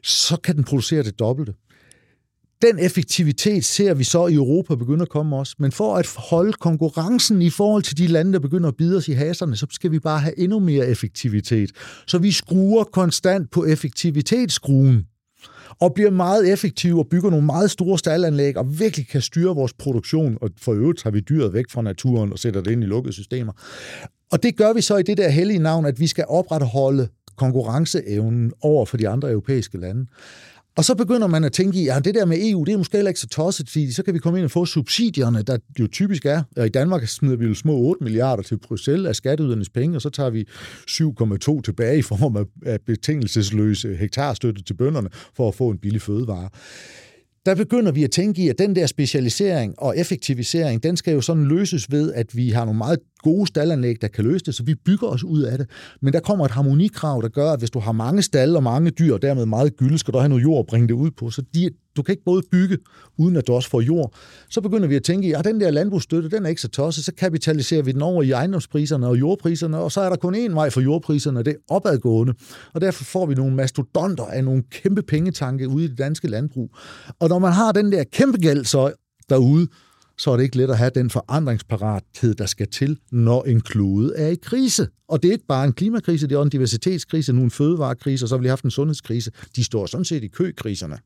Så 0.02 0.36
kan 0.36 0.56
den 0.56 0.64
producere 0.64 1.02
det 1.02 1.18
dobbelte. 1.18 1.54
Den 2.62 2.78
effektivitet 2.78 3.64
ser 3.64 3.94
vi 3.94 4.04
så 4.04 4.26
i 4.26 4.34
Europa 4.34 4.74
begynde 4.74 5.02
at 5.02 5.08
komme 5.08 5.36
også. 5.36 5.54
Men 5.58 5.72
for 5.72 5.96
at 5.96 6.14
holde 6.30 6.52
konkurrencen 6.52 7.42
i 7.42 7.50
forhold 7.50 7.82
til 7.82 7.98
de 7.98 8.06
lande, 8.06 8.32
der 8.32 8.38
begynder 8.38 8.68
at 8.68 8.76
bide 8.76 8.96
os 8.96 9.08
i 9.08 9.12
haserne, 9.12 9.56
så 9.56 9.66
skal 9.70 9.92
vi 9.92 9.98
bare 9.98 10.20
have 10.20 10.38
endnu 10.38 10.58
mere 10.58 10.86
effektivitet. 10.86 11.70
Så 12.06 12.18
vi 12.18 12.32
skruer 12.32 12.84
konstant 12.84 13.50
på 13.50 13.64
effektivitetsskruen 13.64 15.06
og 15.80 15.94
bliver 15.94 16.10
meget 16.10 16.52
effektive 16.52 16.98
og 16.98 17.06
bygger 17.10 17.30
nogle 17.30 17.46
meget 17.46 17.70
store 17.70 17.98
staldanlæg 17.98 18.56
og 18.56 18.78
virkelig 18.78 19.08
kan 19.08 19.20
styre 19.20 19.54
vores 19.54 19.72
produktion. 19.72 20.38
Og 20.40 20.50
for 20.60 20.72
øvrigt 20.72 21.02
har 21.02 21.10
vi 21.10 21.20
dyret 21.20 21.52
væk 21.52 21.64
fra 21.70 21.82
naturen 21.82 22.32
og 22.32 22.38
sætter 22.38 22.60
det 22.60 22.70
ind 22.70 22.82
i 22.82 22.86
lukkede 22.86 23.12
systemer. 23.12 23.52
Og 24.32 24.42
det 24.42 24.56
gør 24.56 24.72
vi 24.72 24.80
så 24.80 24.96
i 24.96 25.02
det 25.02 25.16
der 25.16 25.28
hellige 25.28 25.58
navn, 25.58 25.86
at 25.86 26.00
vi 26.00 26.06
skal 26.06 26.24
opretholde 26.28 27.08
konkurrenceevnen 27.36 28.52
over 28.60 28.86
for 28.86 28.96
de 28.96 29.08
andre 29.08 29.30
europæiske 29.30 29.78
lande. 29.78 30.06
Og 30.76 30.84
så 30.84 30.94
begynder 30.94 31.26
man 31.26 31.44
at 31.44 31.52
tænke 31.52 31.78
i, 31.78 31.84
ja, 31.84 31.98
det 31.98 32.14
der 32.14 32.24
med 32.24 32.50
EU, 32.50 32.64
det 32.64 32.72
er 32.72 32.78
måske 32.78 32.96
heller 32.96 33.08
ikke 33.08 33.20
så 33.20 33.26
tosset, 33.26 33.70
fordi 33.70 33.92
så 33.92 34.02
kan 34.02 34.14
vi 34.14 34.18
komme 34.18 34.38
ind 34.38 34.44
og 34.44 34.50
få 34.50 34.66
subsidierne, 34.66 35.42
der 35.42 35.58
jo 35.80 35.86
typisk 35.86 36.26
er. 36.26 36.42
Og 36.56 36.66
I 36.66 36.68
Danmark 36.68 37.08
smider 37.08 37.36
vi 37.36 37.46
jo 37.46 37.54
små 37.54 37.72
8 37.72 38.04
milliarder 38.04 38.42
til 38.42 38.58
Bruxelles 38.58 39.08
af 39.08 39.16
skatteydernes 39.16 39.68
penge, 39.68 39.96
og 39.96 40.02
så 40.02 40.10
tager 40.10 40.30
vi 40.30 40.44
7,2 40.90 41.62
tilbage 41.62 41.98
i 41.98 42.02
form 42.02 42.46
af 42.66 42.80
betingelsesløse 42.80 43.96
hektarstøtte 43.96 44.62
til 44.62 44.74
bønderne 44.74 45.08
for 45.36 45.48
at 45.48 45.54
få 45.54 45.68
en 45.70 45.78
billig 45.78 46.02
fødevare 46.02 46.48
der 47.46 47.54
begynder 47.54 47.92
vi 47.92 48.04
at 48.04 48.10
tænke 48.10 48.42
i, 48.42 48.48
at 48.48 48.58
den 48.58 48.76
der 48.76 48.86
specialisering 48.86 49.74
og 49.78 49.98
effektivisering, 49.98 50.82
den 50.82 50.96
skal 50.96 51.14
jo 51.14 51.20
sådan 51.20 51.44
løses 51.44 51.90
ved, 51.90 52.12
at 52.12 52.36
vi 52.36 52.50
har 52.50 52.64
nogle 52.64 52.78
meget 52.78 52.98
gode 53.24 53.46
stallanlæg, 53.46 53.96
der 54.00 54.08
kan 54.08 54.24
løse 54.24 54.44
det, 54.44 54.54
så 54.54 54.62
vi 54.62 54.74
bygger 54.74 55.06
os 55.06 55.24
ud 55.24 55.42
af 55.42 55.58
det. 55.58 55.66
Men 56.02 56.12
der 56.12 56.20
kommer 56.20 56.44
et 56.44 56.50
harmonikrav, 56.50 57.22
der 57.22 57.28
gør, 57.28 57.52
at 57.52 57.58
hvis 57.58 57.70
du 57.70 57.78
har 57.78 57.92
mange 57.92 58.22
stalle 58.22 58.56
og 58.56 58.62
mange 58.62 58.90
dyr, 58.90 59.14
og 59.14 59.22
dermed 59.22 59.46
meget 59.46 59.76
gylde, 59.76 59.98
skal 59.98 60.14
du 60.14 60.18
have 60.18 60.28
noget 60.28 60.42
jord 60.42 60.58
at 60.58 60.66
bringe 60.66 60.88
det 60.88 60.94
ud 60.94 61.10
på. 61.10 61.30
Så 61.30 61.42
de, 61.54 61.70
du 61.96 62.02
kan 62.02 62.12
ikke 62.12 62.24
både 62.24 62.42
bygge, 62.52 62.78
uden 63.18 63.36
at 63.36 63.46
du 63.46 63.52
også 63.52 63.70
får 63.70 63.80
jord. 63.80 64.14
Så 64.50 64.60
begynder 64.60 64.88
vi 64.88 64.96
at 64.96 65.02
tænke, 65.02 65.28
at 65.28 65.34
ah, 65.34 65.46
ja, 65.46 65.52
den 65.52 65.60
der 65.60 65.70
landbrugsstøtte, 65.70 66.30
den 66.30 66.44
er 66.44 66.48
ikke 66.48 66.60
så 66.60 66.68
tosset, 66.68 67.04
så 67.04 67.12
kapitaliserer 67.14 67.82
vi 67.82 67.92
den 67.92 68.02
over 68.02 68.22
i 68.22 68.30
ejendomspriserne 68.30 69.06
og 69.06 69.20
jordpriserne, 69.20 69.78
og 69.78 69.92
så 69.92 70.00
er 70.00 70.08
der 70.08 70.16
kun 70.16 70.34
én 70.34 70.54
vej 70.54 70.70
for 70.70 70.80
jordpriserne, 70.80 71.38
og 71.38 71.44
det 71.44 71.50
er 71.50 71.74
opadgående. 71.74 72.34
Og 72.72 72.80
derfor 72.80 73.04
får 73.04 73.26
vi 73.26 73.34
nogle 73.34 73.54
mastodonter 73.54 74.24
af 74.24 74.44
nogle 74.44 74.62
kæmpe 74.70 75.02
pengetanke 75.02 75.68
ude 75.68 75.84
i 75.84 75.88
det 75.88 75.98
danske 75.98 76.28
landbrug. 76.28 76.76
Og 77.20 77.28
når 77.28 77.38
man 77.38 77.52
har 77.52 77.72
den 77.72 77.92
der 77.92 78.04
kæmpe 78.12 78.38
gæld 78.38 78.64
så 78.64 78.92
derude, 79.30 79.68
så 80.18 80.30
er 80.30 80.36
det 80.36 80.44
ikke 80.44 80.56
let 80.56 80.70
at 80.70 80.78
have 80.78 80.90
den 80.94 81.10
forandringsparathed, 81.10 82.34
der 82.34 82.46
skal 82.46 82.68
til, 82.68 82.98
når 83.12 83.42
en 83.42 83.60
klode 83.60 84.12
er 84.16 84.28
i 84.28 84.34
krise. 84.34 84.88
Og 85.08 85.22
det 85.22 85.28
er 85.28 85.32
ikke 85.32 85.46
bare 85.46 85.64
en 85.66 85.72
klimakrise, 85.72 86.26
det 86.26 86.34
er 86.34 86.38
også 86.38 86.46
en 86.46 86.50
diversitetskrise, 86.50 87.32
nu 87.32 87.42
en 87.42 87.50
fødevarekrise, 87.50 88.24
og 88.24 88.28
så 88.28 88.36
har 88.36 88.42
vi 88.42 88.48
haft 88.48 88.64
en 88.64 88.70
sundhedskrise. 88.70 89.30
De 89.56 89.64
står 89.64 89.86
sådan 89.86 90.04
set 90.04 90.24
i 90.24 90.28
køkriserne. 90.28 90.98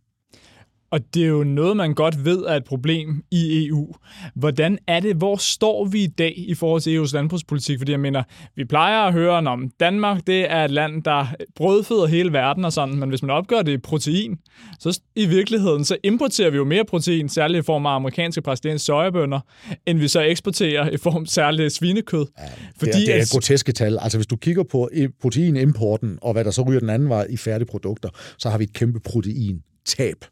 Og 0.90 1.14
det 1.14 1.22
er 1.22 1.26
jo 1.26 1.44
noget, 1.44 1.76
man 1.76 1.94
godt 1.94 2.24
ved 2.24 2.38
er 2.38 2.56
et 2.56 2.64
problem 2.64 3.22
i 3.30 3.66
EU. 3.66 3.94
Hvordan 4.34 4.78
er 4.86 5.00
det, 5.00 5.16
hvor 5.16 5.36
står 5.36 5.84
vi 5.84 6.02
i 6.02 6.06
dag 6.06 6.34
i 6.36 6.54
forhold 6.54 6.80
til 6.80 6.98
EU's 6.98 7.14
landbrugspolitik? 7.14 7.78
Fordi 7.78 7.92
jeg 7.92 8.00
mener, 8.00 8.22
vi 8.56 8.64
plejer 8.64 9.00
at 9.00 9.12
høre 9.12 9.36
om 9.36 9.70
Danmark, 9.80 10.26
det 10.26 10.50
er 10.50 10.64
et 10.64 10.70
land, 10.70 11.02
der 11.02 11.26
brødføder 11.56 12.06
hele 12.06 12.32
verden 12.32 12.64
og 12.64 12.72
sådan, 12.72 12.96
men 12.96 13.08
hvis 13.08 13.22
man 13.22 13.30
opgør 13.30 13.62
det 13.62 13.72
i 13.72 13.78
protein, 13.78 14.38
så 14.78 15.00
i 15.16 15.26
virkeligheden, 15.26 15.84
så 15.84 15.96
importerer 16.02 16.50
vi 16.50 16.56
jo 16.56 16.64
mere 16.64 16.84
protein, 16.84 17.28
særligt 17.28 17.64
i 17.64 17.66
form 17.66 17.86
af 17.86 17.94
amerikanske 17.94 18.42
præsidents 18.42 18.84
sojabønner, 18.84 19.40
end 19.86 19.98
vi 19.98 20.08
så 20.08 20.20
eksporterer 20.20 20.90
i 20.90 20.96
form 20.96 21.22
af 21.22 21.28
særligt 21.28 21.72
svinekød. 21.72 22.26
Ja, 22.38 22.44
Fordi, 22.78 22.92
det 22.92 23.02
er, 23.02 23.14
det 23.14 23.22
er 23.22 23.32
groteske 23.32 23.72
tal. 23.72 23.98
Altså 24.00 24.18
hvis 24.18 24.26
du 24.26 24.36
kigger 24.36 24.62
på 24.62 24.90
proteinimporten, 25.20 26.18
og 26.22 26.32
hvad 26.32 26.44
der 26.44 26.50
så 26.50 26.62
ryger 26.62 26.80
den 26.80 26.90
anden 26.90 27.08
vej 27.08 27.26
i 27.30 27.36
færdige 27.36 27.66
produkter, 27.66 28.08
så 28.38 28.50
har 28.50 28.58
vi 28.58 28.64
et 28.64 28.72
kæmpe 28.72 29.00
protein 29.00 29.62
tab. 29.84 30.24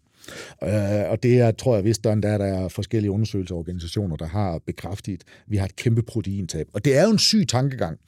Øh, 0.62 1.10
og 1.10 1.22
det 1.22 1.40
er, 1.40 1.50
tror 1.50 1.74
jeg 1.74 1.84
vist, 1.84 2.04
der 2.04 2.10
er, 2.10 2.38
der 2.38 2.44
er 2.44 2.68
forskellige 2.68 3.10
undersøgelsesorganisationer, 3.10 4.16
der 4.16 4.26
har 4.26 4.60
bekræftet, 4.66 5.12
at 5.12 5.22
vi 5.46 5.56
har 5.56 5.64
et 5.64 5.76
kæmpe 5.76 6.02
proteintab. 6.02 6.66
Og 6.72 6.84
det 6.84 6.96
er 6.96 7.04
jo 7.04 7.10
en 7.10 7.18
syg 7.18 7.44
tankegang. 7.48 7.98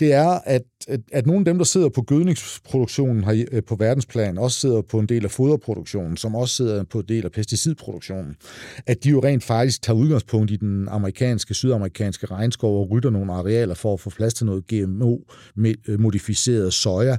Det 0.00 0.12
er, 0.12 0.28
at, 0.28 0.62
at, 0.88 1.00
at 1.12 1.26
nogle 1.26 1.40
af 1.40 1.44
dem, 1.44 1.58
der 1.58 1.64
sidder 1.64 1.88
på 1.88 2.02
gødningsproduktionen 2.02 3.24
her 3.24 3.44
øh, 3.52 3.62
på 3.62 3.76
verdensplan, 3.76 4.38
også 4.38 4.60
sidder 4.60 4.82
på 4.82 4.98
en 4.98 5.06
del 5.06 5.24
af 5.24 5.30
foderproduktionen, 5.30 6.16
som 6.16 6.34
også 6.34 6.54
sidder 6.54 6.84
på 6.84 6.98
en 6.98 7.04
del 7.08 7.24
af 7.24 7.32
pesticidproduktionen, 7.32 8.36
at 8.86 9.04
de 9.04 9.10
jo 9.10 9.20
rent 9.24 9.44
faktisk 9.44 9.82
tager 9.82 9.96
udgangspunkt 9.96 10.50
i 10.50 10.56
den 10.56 10.88
amerikanske, 10.88 11.54
sydamerikanske 11.54 12.26
regnskov 12.26 12.80
og 12.80 12.90
rytter 12.90 13.10
nogle 13.10 13.32
arealer 13.32 13.74
for 13.74 13.94
at 13.94 14.00
få 14.00 14.10
plads 14.10 14.34
til 14.34 14.46
noget 14.46 14.66
GMO-modificeret 14.66 16.66
øh, 16.66 16.72
soja 16.72 17.16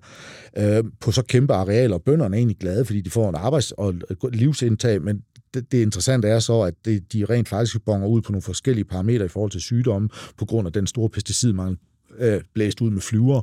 øh, 0.57 0.83
på 0.99 1.11
så 1.11 1.21
kæmpe 1.21 1.53
arealer. 1.53 1.97
Bønderne 1.97 2.35
er 2.35 2.37
egentlig 2.37 2.57
glade, 2.57 2.85
fordi 2.85 3.01
de 3.01 3.09
får 3.09 3.29
en 3.29 3.35
arbejds- 3.35 3.71
og 3.71 3.93
livsindtag, 4.29 5.01
men 5.01 5.21
det, 5.53 5.71
det 5.71 5.81
interessante 5.81 6.27
er 6.27 6.39
så, 6.39 6.61
at 6.61 6.73
det, 6.85 7.13
de 7.13 7.25
rent 7.25 7.49
faktisk 7.49 7.85
bonger 7.85 8.07
ud 8.07 8.21
på 8.21 8.31
nogle 8.31 8.41
forskellige 8.41 8.85
parametre 8.85 9.25
i 9.25 9.27
forhold 9.27 9.51
til 9.51 9.61
sygdomme, 9.61 10.09
på 10.37 10.45
grund 10.45 10.67
af 10.67 10.73
den 10.73 10.87
store 10.87 11.09
pesticidmangel, 11.09 11.77
øh, 12.19 12.41
blæst 12.53 12.81
ud 12.81 12.89
med 12.89 13.01
flyver. 13.01 13.41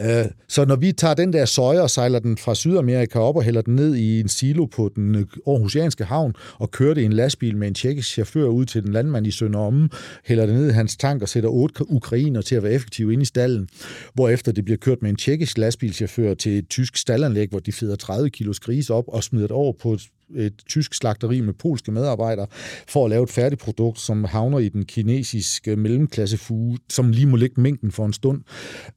Øh, 0.00 0.24
så 0.48 0.64
når 0.64 0.76
vi 0.76 0.92
tager 0.92 1.14
den 1.14 1.32
der 1.32 1.44
soja 1.44 1.80
og 1.80 1.90
sejler 1.90 2.18
den 2.18 2.38
fra 2.38 2.54
Sydamerika 2.54 3.18
op 3.18 3.36
og 3.36 3.42
hælder 3.42 3.62
den 3.62 3.76
ned 3.76 3.94
i 3.94 4.20
en 4.20 4.28
silo 4.28 4.66
på 4.66 4.90
den 4.96 5.14
øh, 5.14 5.26
Aarhusianske 5.46 6.04
havn 6.04 6.34
og 6.58 6.70
kører 6.70 6.94
det 6.94 7.02
i 7.02 7.04
en 7.04 7.12
lastbil 7.12 7.56
med 7.56 7.68
en 7.68 7.74
tjekkisk 7.74 8.08
chauffør 8.08 8.44
ud 8.44 8.64
til 8.64 8.82
den 8.82 8.92
landmand 8.92 9.26
i 9.26 9.30
Sønderomme, 9.30 9.88
hælder 10.24 10.46
det 10.46 10.54
ned 10.54 10.68
i 10.70 10.72
hans 10.72 10.96
tank 10.96 11.22
og 11.22 11.28
sætter 11.28 11.50
otte 11.50 11.90
ukrainer 11.90 12.40
til 12.40 12.54
at 12.54 12.62
være 12.62 12.72
effektive 12.72 13.12
inde 13.12 13.22
i 13.22 13.26
stallen, 13.26 13.68
hvorefter 14.14 14.52
det 14.52 14.64
bliver 14.64 14.78
kørt 14.78 15.02
med 15.02 15.10
en 15.10 15.16
tjekkisk 15.16 15.58
lastbilchauffør 15.58 16.34
til 16.34 16.58
et 16.58 16.68
tysk 16.68 16.96
stallanlæg, 16.96 17.48
hvor 17.48 17.58
de 17.58 17.72
feder 17.72 17.96
30 17.96 18.30
kilos 18.30 18.60
gris 18.60 18.90
op 18.90 19.04
og 19.08 19.24
smider 19.24 19.46
det 19.46 19.56
over 19.56 19.72
på 19.82 19.92
et 19.92 20.00
et 20.36 20.62
tysk 20.68 20.94
slagteri 20.94 21.40
med 21.40 21.54
polske 21.54 21.92
medarbejdere 21.92 22.46
for 22.88 23.04
at 23.04 23.10
lave 23.10 23.22
et 23.22 23.30
færdigt 23.30 23.60
produkt, 23.60 24.00
som 24.00 24.24
havner 24.24 24.58
i 24.58 24.68
den 24.68 24.84
kinesiske 24.84 25.76
mellemklassefuge, 25.76 26.78
som 26.90 27.10
lige 27.10 27.26
må 27.26 27.36
ligge 27.36 27.60
mængden 27.60 27.92
for 27.92 28.06
en 28.06 28.12
stund, 28.12 28.42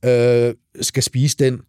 øh, 0.06 0.54
skal 0.82 1.04
spise 1.04 1.38
den, 1.38 1.62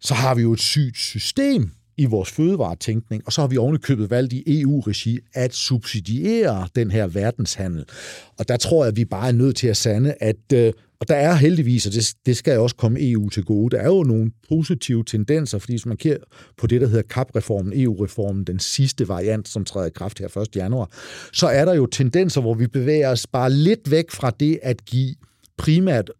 så 0.00 0.14
har 0.14 0.34
vi 0.34 0.42
jo 0.42 0.52
et 0.52 0.60
sygt 0.60 0.96
system 0.96 1.70
i 1.96 2.04
vores 2.04 2.30
fødevaretænkning, 2.30 3.22
og 3.26 3.32
så 3.32 3.40
har 3.40 3.48
vi 3.48 3.56
ovenikøbet 3.56 4.10
valgt 4.10 4.32
i 4.32 4.60
EU-regi 4.60 5.18
at 5.34 5.54
subsidiere 5.54 6.68
den 6.76 6.90
her 6.90 7.06
verdenshandel. 7.06 7.84
Og 8.38 8.48
der 8.48 8.56
tror 8.56 8.84
jeg, 8.84 8.88
at 8.88 8.96
vi 8.96 9.04
bare 9.04 9.28
er 9.28 9.32
nødt 9.32 9.56
til 9.56 9.66
at 9.66 9.76
sande, 9.76 10.14
at 10.20 10.52
øh, 10.54 10.72
og 11.00 11.08
der 11.08 11.14
er 11.14 11.34
heldigvis, 11.34 11.86
og 11.86 11.92
det, 11.92 12.14
det 12.26 12.36
skal 12.36 12.58
også 12.58 12.76
komme 12.76 13.10
EU 13.10 13.28
til 13.28 13.44
gode, 13.44 13.76
der 13.76 13.82
er 13.82 13.86
jo 13.86 14.02
nogle 14.02 14.30
positive 14.48 15.04
tendenser, 15.04 15.58
fordi 15.58 15.72
hvis 15.72 15.86
man 15.86 15.96
kigger 15.96 16.18
på 16.58 16.66
det, 16.66 16.80
der 16.80 16.86
hedder 16.86 17.02
CAP-reformen, 17.02 17.80
EU-reformen, 17.80 18.44
den 18.44 18.58
sidste 18.58 19.08
variant, 19.08 19.48
som 19.48 19.64
træder 19.64 19.86
i 19.86 19.90
kraft 19.90 20.18
her 20.18 20.36
1. 20.36 20.56
januar, 20.56 20.90
så 21.32 21.46
er 21.46 21.64
der 21.64 21.74
jo 21.74 21.86
tendenser, 21.86 22.40
hvor 22.40 22.54
vi 22.54 22.66
bevæger 22.66 23.10
os 23.10 23.26
bare 23.26 23.50
lidt 23.50 23.90
væk 23.90 24.10
fra 24.10 24.30
det 24.40 24.58
at 24.62 24.84
give 24.84 25.14
primært 25.58 26.10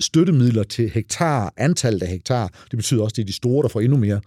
støttemidler 0.00 0.62
til 0.62 0.90
hektar, 0.90 1.52
antallet 1.56 2.02
af 2.02 2.08
hektar. 2.08 2.46
Det 2.70 2.76
betyder 2.76 3.02
også, 3.02 3.12
at 3.12 3.16
det 3.16 3.22
er 3.22 3.26
de 3.26 3.32
store, 3.32 3.62
der 3.62 3.68
får 3.68 3.80
endnu 3.80 3.96
mere 3.96 4.20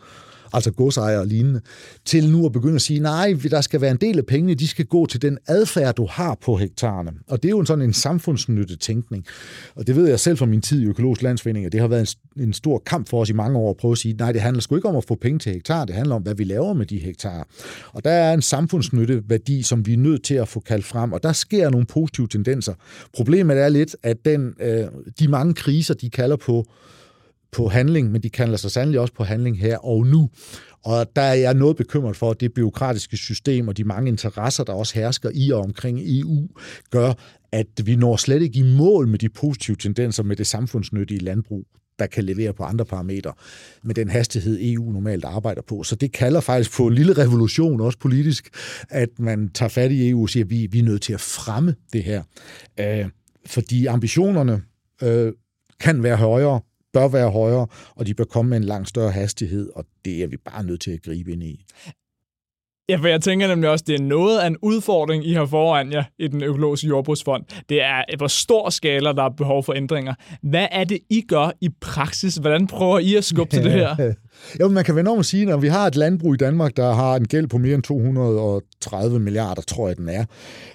altså 0.54 0.72
godsejere 0.72 1.20
og 1.20 1.28
lignende, 1.28 1.62
til 2.06 2.30
nu 2.30 2.46
at 2.46 2.52
begynde 2.52 2.76
at 2.76 2.82
sige, 2.82 3.00
nej, 3.00 3.36
der 3.52 3.62
skal 3.62 3.82
være 3.82 3.92
en 3.92 3.98
del 3.98 4.18
af 4.18 4.26
pengene, 4.26 4.54
de 4.54 4.68
skal 4.68 4.86
gå 4.86 5.06
til 5.06 5.22
den 5.22 5.38
adfærd, 5.48 5.96
du 5.96 6.08
har 6.10 6.38
på 6.42 6.56
hektarerne. 6.56 7.12
Og 7.28 7.44
det 7.44 7.50
er 7.50 7.52
jo 7.52 7.60
en 7.60 7.66
sådan 7.66 7.86
en 7.86 7.94
samfundsnyttet 7.94 8.80
tænkning. 8.80 9.26
Og 9.76 9.88
det 9.88 9.96
ved 9.96 10.08
jeg 10.08 10.20
selv 10.20 10.38
fra 10.38 10.46
min 10.46 10.62
tid 10.62 10.82
i 10.82 10.86
Økologisk 10.86 11.22
Landsforening, 11.22 11.66
at 11.66 11.72
det 11.72 11.82
har 11.82 11.88
været 11.88 12.16
en, 12.36 12.44
en 12.44 12.54
stor 12.54 12.82
kamp 12.86 13.10
for 13.10 13.22
os 13.22 13.30
i 13.30 13.34
mange 13.34 13.60
år 13.60 13.70
at 13.70 13.78
prøve 13.78 13.92
at 13.92 13.98
sige, 13.98 14.14
nej, 14.14 14.32
det 14.32 14.42
handler 14.42 14.62
sgu 14.62 14.76
ikke 14.76 14.90
om 14.90 14.96
at 14.96 15.06
få 15.06 15.16
penge 15.16 15.40
til 15.40 15.54
hektar, 15.54 15.86
det 15.86 15.96
handler 15.96 16.16
om, 16.16 16.22
hvad 16.22 16.36
vi 16.36 16.44
laver 16.44 16.74
med 16.74 16.86
de 16.86 16.98
hektar. 16.98 17.48
Og 17.92 18.04
der 18.04 18.12
er 18.12 18.34
en 18.34 18.42
samfundsnytte 18.42 19.24
værdi, 19.28 19.62
som 19.62 19.86
vi 19.86 19.94
er 19.94 19.98
nødt 19.98 20.24
til 20.24 20.36
at 20.36 20.48
få 20.48 20.60
kaldt 20.60 20.86
frem, 20.86 21.14
og 21.14 21.24
der 21.24 21.34
sker 21.34 21.70
nogle 21.70 21.86
positive 21.86 22.28
tendenser. 22.28 22.74
Problemet 23.14 23.58
er 23.58 23.70
lidt, 23.70 23.96
at 24.04 24.26
den, 24.26 24.54
øh, 24.60 24.86
de 25.20 25.28
mange 25.28 25.54
kriser, 25.54 25.94
de 25.94 26.10
kalder 26.10 26.36
på, 26.36 26.66
på 27.54 27.68
handling, 27.68 28.12
men 28.12 28.24
de 28.24 28.30
kalder 28.30 28.58
sig 28.58 28.72
sandelig 28.72 29.00
også 29.00 29.14
på 29.14 29.24
handling 29.24 29.60
her 29.60 29.78
og 29.78 30.06
nu. 30.08 30.30
Og 30.84 31.16
der 31.16 31.22
er 31.22 31.34
jeg 31.34 31.54
noget 31.54 31.78
bekymret 31.78 32.16
for, 32.16 32.32
at 32.32 32.42
det 32.42 32.54
byråkratiske 32.54 33.18
system 33.18 33.68
og 33.68 33.78
de 33.78 33.84
mange 33.84 34.10
interesser, 34.10 34.64
der 34.64 34.74
også 34.74 34.96
hersker 34.96 35.30
i 35.34 35.52
og 35.52 35.60
omkring 35.60 36.00
EU, 36.04 36.48
gør, 36.92 37.14
at 37.52 37.68
vi 37.84 37.96
når 37.96 38.16
slet 38.16 38.42
ikke 38.42 38.60
i 38.60 38.78
mål 38.78 39.08
med 39.08 39.20
de 39.20 39.30
positive 39.30 39.76
tendenser 39.76 40.24
med 40.24 40.36
det 40.36 40.48
samfundsnyttige 40.48 41.20
landbrug 41.20 41.66
der 42.00 42.08
kan 42.08 42.24
levere 42.24 42.54
på 42.54 42.64
andre 42.64 42.86
parametre 42.86 43.34
med 43.84 43.96
den 43.96 44.10
hastighed, 44.10 44.60
EU 44.62 44.92
normalt 44.92 45.26
arbejder 45.26 45.62
på. 45.62 45.84
Så 45.84 45.96
det 45.96 46.12
kalder 46.12 46.40
faktisk 46.40 46.78
på 46.78 46.88
en 46.88 46.94
lille 46.94 47.14
revolution, 47.14 47.82
også 47.82 48.00
politisk, 48.00 48.50
at 48.90 49.10
man 49.20 49.50
tager 49.50 49.70
fat 49.70 49.92
i 49.92 50.10
EU 50.10 50.22
og 50.22 50.30
siger, 50.30 50.44
at 50.44 50.50
vi, 50.50 50.68
vi 50.72 50.80
er 50.80 50.84
nødt 50.84 51.02
til 51.02 51.14
at 51.14 51.22
fremme 51.22 51.76
det 51.94 52.04
her. 52.04 52.24
Øh, 52.80 53.06
fordi 53.46 53.86
ambitionerne 53.86 54.62
øh, 55.04 55.34
kan 55.80 56.04
være 56.04 56.16
højere, 56.16 56.62
bør 56.94 57.08
være 57.08 57.30
højere, 57.30 57.68
og 57.96 58.08
de 58.08 58.14
bør 58.14 58.24
komme 58.24 58.50
med 58.50 58.58
en 58.58 58.64
langt 58.64 58.90
større 58.90 59.12
hastighed, 59.12 59.70
og 59.76 59.86
det 60.06 60.24
er 60.24 60.28
vi 60.28 60.38
bare 60.38 60.64
nødt 60.64 60.82
til 60.82 60.92
at 60.92 61.02
gribe 61.02 61.32
ind 61.32 61.44
i. 61.44 61.66
Ja, 62.90 62.96
for 62.96 63.08
jeg 63.08 63.22
tænker 63.22 63.48
nemlig 63.48 63.70
også, 63.70 63.86
det 63.88 63.96
er 63.96 64.04
noget 64.04 64.40
af 64.40 64.48
en 64.48 64.58
udfordring, 64.62 65.28
I 65.28 65.34
har 65.34 65.46
foran 65.46 65.92
jer 65.92 66.04
i 66.20 66.28
den 66.28 66.44
økologiske 66.44 66.88
jordbrugsfond. 66.88 67.44
Det 67.70 67.82
er, 67.82 68.18
hvor 68.18 68.28
stor 68.28 68.70
skala 68.70 69.12
der 69.12 69.24
er 69.24 69.30
behov 69.30 69.64
for 69.64 69.74
ændringer. 69.74 70.14
Hvad 70.42 70.68
er 70.72 70.84
det, 70.84 71.00
I 71.10 71.22
gør 71.22 71.52
i 71.62 71.70
praksis? 71.82 72.36
Hvordan 72.36 72.68
prøver 72.68 73.00
I 73.00 73.16
at 73.16 73.24
skubbe 73.24 73.56
til 73.56 73.64
det 73.64 73.72
her? 73.72 74.14
Jo, 74.60 74.68
man 74.68 74.84
kan 74.84 74.96
vende 74.96 75.12
om 75.12 75.24
sige, 75.24 75.54
at 75.54 75.62
vi 75.62 75.68
har 75.68 75.88
et 75.88 75.96
landbrug 75.96 76.34
i 76.34 76.38
Danmark, 76.38 76.78
der 76.78 76.94
har 76.94 77.16
en 77.16 77.28
gæld 77.28 77.48
på 77.48 77.58
mere 77.58 77.76
end 77.76 77.84
230 77.84 79.20
milliarder, 79.20 79.62
tror 79.62 79.88
jeg, 79.88 79.98
den 79.98 80.10
er. 80.10 80.26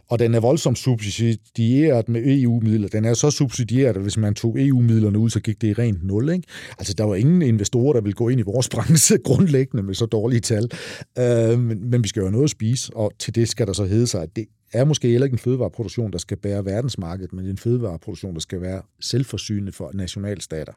Og 0.09 0.19
den 0.19 0.35
er 0.35 0.41
voldsomt 0.41 0.79
subsidieret 0.79 2.09
med 2.09 2.23
EU-midler. 2.25 2.89
Den 2.89 3.05
er 3.05 3.15
så 3.15 3.31
subsidieret, 3.31 3.97
at 3.97 4.03
hvis 4.03 4.17
man 4.17 4.35
tog 4.35 4.57
EU-midlerne 4.59 5.19
ud, 5.19 5.31
så 5.31 5.41
gik 5.41 5.61
det 5.61 5.69
i 5.69 5.73
rent 5.73 6.07
nul. 6.07 6.31
Ikke? 6.31 6.49
Altså, 6.79 6.95
der 6.95 7.05
var 7.05 7.15
ingen 7.15 7.43
investorer, 7.43 7.93
der 7.93 8.01
ville 8.01 8.15
gå 8.15 8.29
ind 8.29 8.41
i 8.41 8.43
vores 8.43 8.69
branche 8.75 9.19
grundlæggende 9.19 9.83
med 9.83 9.95
så 9.95 10.07
dårlige 10.07 10.41
tal. 10.41 10.71
Øh, 11.19 11.59
men, 11.59 11.91
men 11.91 12.03
vi 12.03 12.09
skal 12.09 12.21
jo 12.21 12.27
have 12.27 12.33
noget 12.33 12.45
at 12.45 12.51
spise, 12.51 12.97
og 12.97 13.13
til 13.19 13.35
det 13.35 13.49
skal 13.49 13.67
der 13.67 13.73
så 13.73 13.85
hedde 13.85 14.07
sig, 14.07 14.23
at 14.23 14.29
det 14.37 14.47
er 14.73 14.85
måske 14.85 15.09
heller 15.09 15.25
ikke 15.25 15.35
en 15.35 15.39
fødevareproduktion, 15.39 16.13
der 16.13 16.19
skal 16.19 16.37
bære 16.37 16.65
verdensmarkedet, 16.65 17.33
men 17.33 17.47
en 17.47 17.59
fødevareproduktion, 17.59 18.35
der 18.35 18.41
skal 18.41 18.61
være 18.61 18.83
selvforsynende 19.01 19.73
for 19.73 19.91
nationalstater 19.95 20.73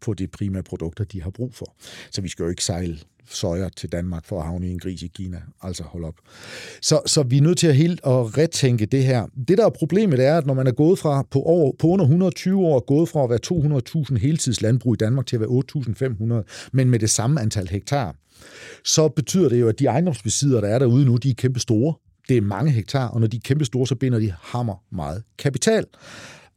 på 0.00 0.14
de 0.14 0.26
primære 0.26 0.62
produkter, 0.62 1.04
de 1.04 1.22
har 1.22 1.30
brug 1.30 1.54
for. 1.54 1.74
Så 2.10 2.20
vi 2.20 2.28
skal 2.28 2.42
jo 2.42 2.48
ikke 2.48 2.64
sejle 2.64 2.98
soja 3.30 3.68
til 3.76 3.92
Danmark 3.92 4.24
for 4.24 4.40
at 4.40 4.46
havne 4.46 4.66
i 4.66 4.70
en 4.70 4.78
gris 4.78 5.02
i 5.02 5.06
Kina. 5.06 5.42
Altså 5.62 5.82
hold 5.82 6.04
op. 6.04 6.14
Så, 6.80 7.00
så 7.06 7.22
vi 7.22 7.36
er 7.36 7.42
nødt 7.42 7.58
til 7.58 7.66
at 7.66 7.74
helt 7.74 8.00
at 8.06 8.38
retænke 8.38 8.86
det 8.86 9.04
her. 9.04 9.26
Det, 9.48 9.58
der 9.58 9.66
er 9.66 9.70
problemet, 9.70 10.20
er, 10.20 10.38
at 10.38 10.46
når 10.46 10.54
man 10.54 10.66
er 10.66 10.72
gået 10.72 10.98
fra 10.98 11.22
på, 11.30 11.42
over, 11.42 11.72
på 11.78 11.86
under 11.86 12.04
120 12.04 12.60
år, 12.60 12.80
gået 12.80 13.08
fra 13.08 13.24
at 13.24 13.30
være 13.30 13.38
200.000 14.10 14.18
heltidslandbrug 14.18 14.94
i 14.94 14.96
Danmark 14.96 15.26
til 15.26 15.36
at 15.36 15.40
være 15.40 16.42
8.500, 16.42 16.70
men 16.72 16.90
med 16.90 16.98
det 16.98 17.10
samme 17.10 17.40
antal 17.40 17.68
hektar, 17.68 18.16
så 18.84 19.08
betyder 19.08 19.48
det 19.48 19.60
jo, 19.60 19.68
at 19.68 19.78
de 19.78 19.86
ejendomsbesiddere, 19.86 20.60
der 20.60 20.68
er 20.68 20.78
derude 20.78 21.04
nu, 21.04 21.16
de 21.16 21.30
er 21.30 21.34
kæmpe 21.34 21.60
store. 21.60 21.94
Det 22.28 22.36
er 22.36 22.40
mange 22.40 22.70
hektar, 22.70 23.08
og 23.08 23.20
når 23.20 23.26
de 23.26 23.36
er 23.36 23.40
kæmpe 23.44 23.64
store, 23.64 23.86
så 23.86 23.94
binder 23.94 24.18
de 24.18 24.32
hammer 24.42 24.82
meget 24.90 25.22
kapital. 25.38 25.86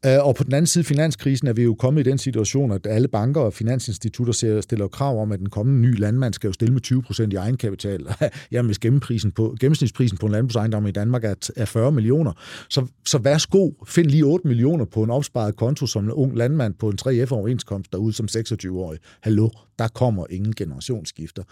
Øh, 0.06 0.26
og 0.26 0.36
på 0.36 0.44
den 0.44 0.54
anden 0.54 0.68
side, 0.68 0.84
finanskrisen, 0.84 1.48
er 1.48 1.54
vi 1.54 1.64
jo 1.64 1.76
kommet 1.76 2.08
i 2.08 2.10
den 2.10 2.18
situation, 2.18 2.72
at 2.72 2.88
alle 2.90 3.08
banker 3.08 3.42
og 3.42 3.54
finansinstitutter 3.54 4.62
stiller 4.62 4.88
krav 4.88 5.22
om, 5.22 5.32
at 5.32 5.40
den 5.40 5.50
kommende 5.50 5.82
nye 5.82 5.96
landmand 5.96 6.34
skal 6.34 6.48
jo 6.48 6.54
stille 6.54 6.74
med 6.74 6.82
20 6.82 7.02
procent 7.04 7.34
i 7.34 7.36
egenkapital. 7.36 8.08
Jamen, 8.52 8.68
hvis 8.68 8.80
gennemprisen 8.80 9.32
på, 9.32 9.56
gennemsnitsprisen 9.60 10.18
på 10.18 10.26
en 10.26 10.32
landbrugsejendom 10.32 10.88
i 10.88 10.92
Danmark 10.92 11.24
er, 11.24 11.52
er 11.56 11.66
40 11.66 11.92
millioner, 11.92 12.32
så, 12.70 12.88
så 13.06 13.18
værsgo, 13.18 13.72
find 13.88 14.08
lige 14.08 14.24
8 14.24 14.48
millioner 14.48 14.86
på 14.86 15.04
en 15.04 15.10
opsparet 15.10 15.56
konto 15.56 15.88
som 15.88 16.04
en 16.04 16.12
ung 16.12 16.38
landmand 16.38 16.74
på 16.74 16.90
en 16.90 16.98
3F-overenskomst 17.02 17.92
derude 17.92 18.14
som 18.14 18.28
26-årig. 18.38 19.00
Hallo, 19.22 19.50
der 19.80 19.88
kommer 19.88 20.26
ingen 20.30 20.56
generationsskifter. 20.56 21.44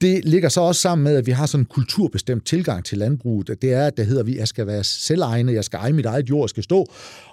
Det 0.00 0.24
ligger 0.24 0.48
så 0.48 0.60
også 0.60 0.80
sammen 0.80 1.04
med, 1.04 1.16
at 1.16 1.26
vi 1.26 1.30
har 1.30 1.46
sådan 1.46 1.62
en 1.62 1.66
kulturbestemt 1.66 2.46
tilgang 2.46 2.84
til 2.84 2.98
landbruget. 2.98 3.62
Det 3.62 3.72
er, 3.72 3.86
at 3.86 3.96
det 3.96 4.06
hedder, 4.06 4.22
at 4.22 4.34
jeg 4.34 4.48
skal 4.48 4.66
være 4.66 4.84
selvejende, 4.84 5.54
jeg 5.54 5.64
skal 5.64 5.76
eje 5.76 5.92
mit 5.92 6.06
eget 6.06 6.30
jord, 6.30 6.44
jeg 6.44 6.48
skal 6.48 6.62
stå 6.62 6.86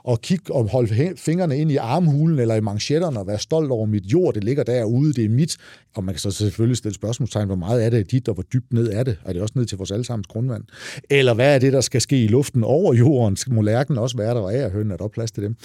og 0.03 0.21
kigge 0.21 0.53
og 0.53 0.69
holde 0.69 1.13
fingrene 1.17 1.57
ind 1.57 1.71
i 1.71 1.75
armhulen 1.75 2.39
eller 2.39 2.55
i 2.55 2.61
manchetterne 2.61 3.19
og 3.19 3.27
være 3.27 3.39
stolt 3.39 3.71
over 3.71 3.85
mit 3.85 4.05
jord, 4.05 4.33
det 4.33 4.43
ligger 4.43 4.63
derude, 4.63 5.13
det 5.13 5.25
er 5.25 5.29
mit. 5.29 5.57
Og 5.97 6.03
man 6.03 6.13
kan 6.13 6.19
så 6.19 6.31
selvfølgelig 6.31 6.77
stille 6.77 6.95
spørgsmålstegn, 6.95 7.45
hvor 7.45 7.55
meget 7.55 7.85
er 7.85 7.89
det 7.89 8.11
dit, 8.11 8.27
og 8.27 8.33
hvor 8.33 8.43
dybt 8.43 8.73
ned 8.73 8.93
er 8.93 9.03
det? 9.03 9.17
Er 9.25 9.33
det 9.33 9.41
også 9.41 9.53
ned 9.55 9.65
til 9.65 9.77
vores 9.77 9.91
allesammens 9.91 10.27
grundvand? 10.27 10.63
Eller 11.09 11.33
hvad 11.33 11.55
er 11.55 11.59
det, 11.59 11.73
der 11.73 11.81
skal 11.81 12.01
ske 12.01 12.23
i 12.23 12.27
luften 12.27 12.63
over 12.63 12.93
jorden? 12.93 13.37
Må 13.47 13.61
lærken 13.61 13.97
også 13.97 14.17
være 14.17 14.33
der, 14.33 14.41
og 14.41 14.55
er 14.55 14.67
er 14.67 14.83
der 14.83 14.95
også 14.97 15.13
plads 15.13 15.31
til 15.31 15.43
dem? 15.43 15.55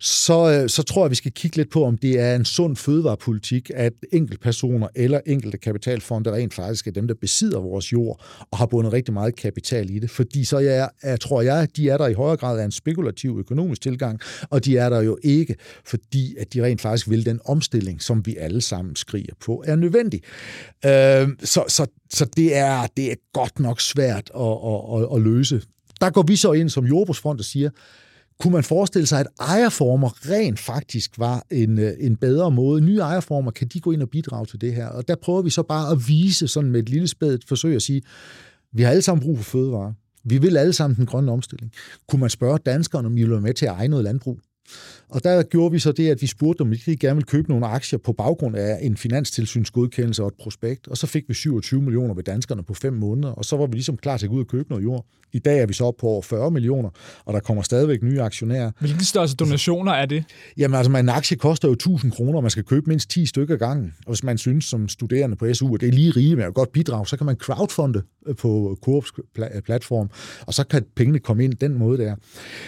Så, 0.00 0.60
øh, 0.62 0.68
så 0.68 0.82
tror 0.82 1.04
jeg, 1.04 1.10
vi 1.10 1.14
skal 1.14 1.32
kigge 1.32 1.56
lidt 1.56 1.70
på, 1.70 1.84
om 1.84 1.98
det 1.98 2.20
er 2.20 2.36
en 2.36 2.44
sund 2.44 2.76
fødevarepolitik, 2.76 3.70
at 3.74 3.92
enkeltpersoner 4.12 4.88
eller 4.94 5.20
enkelte 5.26 5.58
kapitalfonde 5.58 6.32
rent 6.32 6.54
faktisk 6.54 6.86
er 6.86 6.90
dem, 6.90 7.08
der 7.08 7.14
besidder 7.20 7.60
vores 7.60 7.92
jord, 7.92 8.24
og 8.50 8.58
har 8.58 8.66
bundet 8.66 8.92
rigtig 8.92 9.14
meget 9.14 9.36
kapital 9.36 9.90
i 9.90 9.98
det. 9.98 10.10
Fordi 10.10 10.44
så 10.44 10.58
jeg, 10.58 10.88
jeg 11.02 11.20
tror 11.20 11.42
jeg, 11.42 11.68
de 11.76 11.88
er 11.88 11.98
der 11.98 12.06
i 12.06 12.12
højere 12.12 12.36
grad 12.36 12.60
af 12.60 12.64
en 12.64 12.72
spekulativ 12.72 13.36
økonomisk 13.38 13.82
tilgang, 13.82 14.20
og 14.50 14.64
de 14.64 14.76
er 14.76 14.88
der 14.88 15.00
jo 15.00 15.18
ikke, 15.22 15.54
fordi 15.84 16.36
at 16.36 16.54
de 16.54 16.64
rent 16.64 16.80
faktisk 16.80 17.10
vil 17.10 17.26
den 17.26 17.40
omstilling, 17.44 18.02
som 18.02 18.26
vi 18.26 18.36
alle 18.36 18.60
sammen 18.60 18.96
skriger 18.96 19.34
på, 19.40 19.64
er 19.66 19.75
nødvendig. 19.76 20.22
Øh, 20.84 21.28
så, 21.44 21.64
så, 21.68 21.86
så 22.14 22.24
det 22.36 22.56
er, 22.56 22.86
det 22.96 23.12
er 23.12 23.14
godt 23.32 23.58
nok 23.58 23.80
svært 23.80 24.30
at, 24.34 24.42
at, 24.42 25.02
at, 25.02 25.16
at 25.16 25.22
løse. 25.22 25.62
Der 26.00 26.10
går 26.10 26.22
vi 26.22 26.36
så 26.36 26.52
ind 26.52 26.68
som 26.68 26.84
jordbrugsfond 26.84 27.38
og 27.38 27.44
siger, 27.44 27.70
kunne 28.40 28.52
man 28.52 28.64
forestille 28.64 29.06
sig, 29.06 29.20
at 29.20 29.26
ejerformer 29.40 30.30
rent 30.30 30.58
faktisk 30.58 31.18
var 31.18 31.46
en, 31.50 31.78
øh, 31.78 31.92
en 32.00 32.16
bedre 32.16 32.50
måde? 32.50 32.80
Nye 32.80 32.98
ejerformer, 32.98 33.50
kan 33.50 33.68
de 33.68 33.80
gå 33.80 33.92
ind 33.92 34.02
og 34.02 34.10
bidrage 34.10 34.46
til 34.46 34.60
det 34.60 34.74
her? 34.74 34.86
Og 34.86 35.08
der 35.08 35.14
prøver 35.14 35.42
vi 35.42 35.50
så 35.50 35.62
bare 35.62 35.92
at 35.92 36.08
vise 36.08 36.48
sådan 36.48 36.70
med 36.70 36.80
et 36.80 36.88
lille 36.88 37.08
spædt 37.08 37.48
forsøg 37.48 37.76
at 37.76 37.82
sige, 37.82 38.02
vi 38.72 38.82
har 38.82 38.90
alle 38.90 39.02
sammen 39.02 39.24
brug 39.24 39.36
for 39.36 39.44
fødevare. 39.44 39.94
Vi 40.24 40.38
vil 40.38 40.56
alle 40.56 40.72
sammen 40.72 40.96
den 40.96 41.06
grønne 41.06 41.32
omstilling. 41.32 41.72
Kunne 42.08 42.20
man 42.20 42.30
spørge 42.30 42.58
danskerne, 42.58 43.06
om 43.06 43.16
I 43.16 43.22
vil 43.22 43.30
være 43.30 43.40
med 43.40 43.54
til 43.54 43.66
at 43.66 43.72
eje 43.72 43.88
noget 43.88 44.04
landbrug? 44.04 44.40
Og 45.08 45.24
der 45.24 45.42
gjorde 45.42 45.72
vi 45.72 45.78
så 45.78 45.92
det, 45.92 46.08
at 46.08 46.22
vi 46.22 46.26
spurgte, 46.26 46.62
om 46.62 46.70
vi 46.70 46.76
ikke 46.86 46.96
gerne 46.96 47.14
ville 47.14 47.26
købe 47.26 47.48
nogle 47.48 47.66
aktier 47.66 47.98
på 47.98 48.12
baggrund 48.12 48.56
af 48.56 48.78
en 48.82 48.96
finanstilsynsgodkendelse 48.96 50.22
og 50.22 50.28
et 50.28 50.34
prospekt, 50.40 50.88
og 50.88 50.96
så 50.96 51.06
fik 51.06 51.24
vi 51.28 51.34
27 51.34 51.82
millioner 51.82 52.14
ved 52.14 52.24
danskerne 52.24 52.62
på 52.62 52.74
fem 52.74 52.92
måneder, 52.92 53.32
og 53.32 53.44
så 53.44 53.56
var 53.56 53.66
vi 53.66 53.74
ligesom 53.74 53.96
klar 53.96 54.16
til 54.16 54.26
at 54.26 54.30
gå 54.30 54.36
ud 54.36 54.40
og 54.40 54.46
købe 54.46 54.68
noget 54.68 54.84
jord. 54.84 55.06
I 55.32 55.38
dag 55.38 55.58
er 55.58 55.66
vi 55.66 55.72
så 55.72 55.84
op 55.84 55.94
på 56.00 56.06
over 56.06 56.22
40 56.22 56.50
millioner, 56.50 56.90
og 57.24 57.34
der 57.34 57.40
kommer 57.40 57.62
stadigvæk 57.62 58.02
nye 58.02 58.20
aktionærer. 58.20 58.70
Hvilke 58.80 59.04
største 59.04 59.36
donationer 59.36 59.92
er 59.92 60.06
det? 60.06 60.24
Jamen 60.56 60.74
altså, 60.74 60.96
en 60.96 61.08
aktie 61.08 61.36
koster 61.36 61.68
jo 61.68 61.72
1000 61.72 62.12
kroner, 62.12 62.36
og 62.36 62.42
man 62.42 62.50
skal 62.50 62.64
købe 62.64 62.86
mindst 62.86 63.10
10 63.10 63.26
stykker 63.26 63.56
gangen. 63.56 63.94
Og 64.06 64.12
hvis 64.12 64.22
man 64.22 64.38
synes 64.38 64.64
som 64.64 64.88
studerende 64.88 65.36
på 65.36 65.54
SU, 65.54 65.74
at 65.74 65.80
det 65.80 65.88
er 65.88 65.92
lige 65.92 66.10
rige 66.10 66.36
med 66.36 66.48
et 66.48 66.54
godt 66.54 66.72
bidrag, 66.72 67.06
så 67.06 67.16
kan 67.16 67.26
man 67.26 67.36
crowdfunde 67.36 68.02
øh, 68.26 68.36
på 68.36 68.78
Coops 68.84 69.12
platform, 69.64 70.10
og 70.46 70.54
så 70.54 70.64
kan 70.64 70.84
pengene 70.96 71.18
komme 71.18 71.44
ind 71.44 71.54
den 71.54 71.78
måde 71.78 71.98
der. 71.98 72.14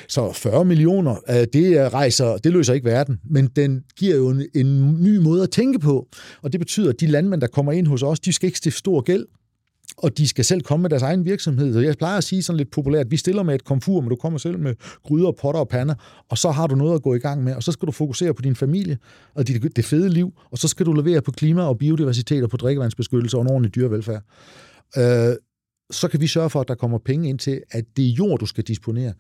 Så 0.09 0.33
40 0.33 0.65
millioner, 0.65 1.45
det 1.53 1.79
rejser, 1.95 2.37
det 2.37 2.53
løser 2.53 2.75
ikke 2.75 2.85
verden, 2.85 3.21
men 3.25 3.47
den 3.47 3.85
giver 3.97 4.17
jo 4.17 4.29
en, 4.29 4.47
en 4.55 5.03
ny 5.03 5.17
måde 5.17 5.43
at 5.43 5.51
tænke 5.51 5.79
på, 5.79 6.09
og 6.43 6.53
det 6.53 6.61
betyder, 6.61 6.91
at 6.91 7.01
de 7.01 7.07
landmænd, 7.07 7.41
der 7.41 7.47
kommer 7.47 7.73
ind 7.73 7.87
hos 7.87 8.03
os, 8.03 8.21
de 8.21 8.33
skal 8.33 8.47
ikke 8.47 8.59
stifte 8.59 8.79
stor 8.79 9.01
gæld, 9.01 9.27
og 9.97 10.19
de 10.19 10.29
skal 10.29 10.45
selv 10.45 10.61
komme 10.61 10.83
med 10.83 10.91
deres 10.91 11.03
egen 11.03 11.25
virksomhed. 11.25 11.73
Så 11.73 11.81
jeg 11.81 11.97
plejer 11.99 12.19
at 12.19 12.25
sige 12.25 12.43
sådan 12.43 12.57
lidt 12.57 12.71
populært, 12.71 13.07
at 13.07 13.11
vi 13.11 13.17
stiller 13.17 13.43
med 13.43 13.55
et 13.55 13.65
komfur, 13.65 14.01
men 14.01 14.11
du 14.11 14.17
kommer 14.17 14.39
selv 14.39 14.59
med 14.59 14.75
gryder, 15.05 15.33
potter 15.33 15.61
og 15.61 15.69
pander, 15.69 15.95
og 16.29 16.39
så 16.39 16.51
har 16.51 16.67
du 16.67 16.75
noget 16.75 16.95
at 16.95 17.03
gå 17.03 17.15
i 17.15 17.19
gang 17.19 17.45
med, 17.45 17.55
og 17.55 17.63
så 17.63 17.73
skal 17.73 17.87
du 17.87 17.93
fokusere 17.93 18.35
på 18.35 18.43
din 18.43 18.57
familie 18.57 18.99
og 19.35 19.49
dit, 19.49 19.77
det 19.77 19.85
fede 19.85 20.09
liv, 20.09 20.33
og 20.51 20.59
så 20.59 20.69
skal 20.69 20.87
du 20.87 20.93
levere 20.93 21.23
på 21.23 21.31
klima 21.31 21.63
og 21.63 21.79
biodiversitet 21.79 22.43
og 22.43 22.51
på 22.51 22.57
drikkevandsbeskyttelse 22.57 23.37
og 23.37 23.43
en 23.43 23.51
ordentlig 23.51 23.75
dyrevelfærd. 23.75 24.23
Øh, 24.99 25.37
så 25.91 26.09
kan 26.09 26.21
vi 26.21 26.27
sørge 26.27 26.51
for, 26.51 26.61
at 26.61 26.69
der 26.69 26.75
kommer 26.75 26.99
penge 26.99 27.29
ind 27.29 27.39
til, 27.39 27.63
at 27.71 27.85
det 27.97 28.05
er 28.07 28.13
jord, 28.13 28.39
du 28.39 28.47
skal 28.47 28.65
disponere 28.65 29.13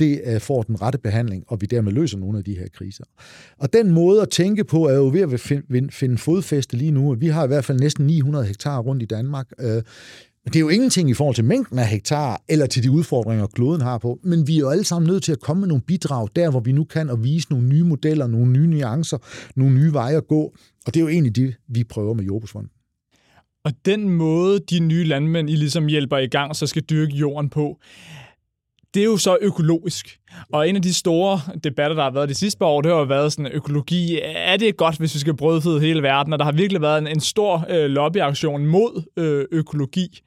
det 0.00 0.20
øh, 0.26 0.40
får 0.40 0.62
den 0.62 0.82
rette 0.82 0.98
behandling, 0.98 1.44
og 1.48 1.60
vi 1.60 1.66
dermed 1.66 1.92
løser 1.92 2.18
nogle 2.18 2.38
af 2.38 2.44
de 2.44 2.58
her 2.58 2.66
kriser. 2.74 3.04
Og 3.58 3.72
den 3.72 3.90
måde 3.90 4.22
at 4.22 4.28
tænke 4.28 4.64
på 4.64 4.88
er 4.88 4.94
jo 4.94 5.08
ved 5.08 5.20
at 5.20 5.40
finde, 5.92 6.18
fodfæste 6.18 6.76
lige 6.76 6.90
nu. 6.90 7.14
Vi 7.14 7.26
har 7.26 7.44
i 7.44 7.46
hvert 7.46 7.64
fald 7.64 7.80
næsten 7.80 8.06
900 8.06 8.44
hektar 8.44 8.78
rundt 8.78 9.02
i 9.02 9.06
Danmark. 9.06 9.46
Øh, 9.60 9.82
det 10.44 10.56
er 10.56 10.60
jo 10.60 10.68
ingenting 10.68 11.10
i 11.10 11.14
forhold 11.14 11.34
til 11.34 11.44
mængden 11.44 11.78
af 11.78 11.86
hektar, 11.86 12.42
eller 12.48 12.66
til 12.66 12.82
de 12.82 12.90
udfordringer, 12.90 13.46
kloden 13.46 13.80
har 13.80 13.98
på, 13.98 14.18
men 14.22 14.46
vi 14.46 14.56
er 14.56 14.60
jo 14.60 14.68
alle 14.68 14.84
sammen 14.84 15.10
nødt 15.10 15.22
til 15.22 15.32
at 15.32 15.40
komme 15.40 15.60
med 15.60 15.68
nogle 15.68 15.82
bidrag, 15.86 16.28
der 16.36 16.50
hvor 16.50 16.60
vi 16.60 16.72
nu 16.72 16.84
kan, 16.84 17.10
og 17.10 17.24
vise 17.24 17.46
nogle 17.50 17.68
nye 17.68 17.84
modeller, 17.84 18.26
nogle 18.26 18.52
nye 18.52 18.66
nuancer, 18.66 19.18
nogle 19.56 19.74
nye 19.74 19.92
veje 19.92 20.16
at 20.16 20.26
gå. 20.26 20.42
Og 20.86 20.94
det 20.94 20.96
er 20.96 21.00
jo 21.00 21.08
egentlig 21.08 21.36
det, 21.36 21.54
vi 21.68 21.84
prøver 21.84 22.14
med 22.14 22.24
Jordbrugsfonden. 22.24 22.70
Og 23.64 23.72
den 23.84 24.08
måde, 24.08 24.60
de 24.70 24.80
nye 24.80 25.04
landmænd 25.04 25.50
I 25.50 25.54
ligesom 25.54 25.86
hjælper 25.86 26.18
i 26.18 26.26
gang, 26.26 26.56
så 26.56 26.66
skal 26.66 26.82
dyrke 26.82 27.16
jorden 27.16 27.50
på, 27.50 27.78
det 28.94 29.00
er 29.00 29.04
jo 29.04 29.16
så 29.16 29.38
økologisk. 29.40 30.18
Og 30.52 30.68
en 30.68 30.76
af 30.76 30.82
de 30.82 30.94
store 30.94 31.40
debatter, 31.64 31.96
der 31.96 32.02
har 32.02 32.10
været 32.10 32.28
de 32.28 32.34
sidste 32.34 32.58
par 32.58 32.66
år, 32.66 32.80
det 32.80 32.92
har 32.92 32.98
jo 32.98 33.04
været 33.04 33.32
sådan, 33.32 33.52
økologi, 33.52 34.20
er 34.22 34.56
det 34.56 34.76
godt, 34.76 34.98
hvis 34.98 35.14
vi 35.14 35.18
skal 35.18 35.36
brødføde 35.36 35.80
hele 35.80 36.02
verden? 36.02 36.32
Og 36.32 36.38
der 36.38 36.44
har 36.44 36.52
virkelig 36.52 36.82
været 36.82 36.98
en, 36.98 37.06
en 37.06 37.20
stor 37.20 37.66
øh, 37.68 37.90
lobbyaktion 37.90 38.66
mod 38.66 39.02
øh, 39.16 39.46
økologi. 39.52 40.20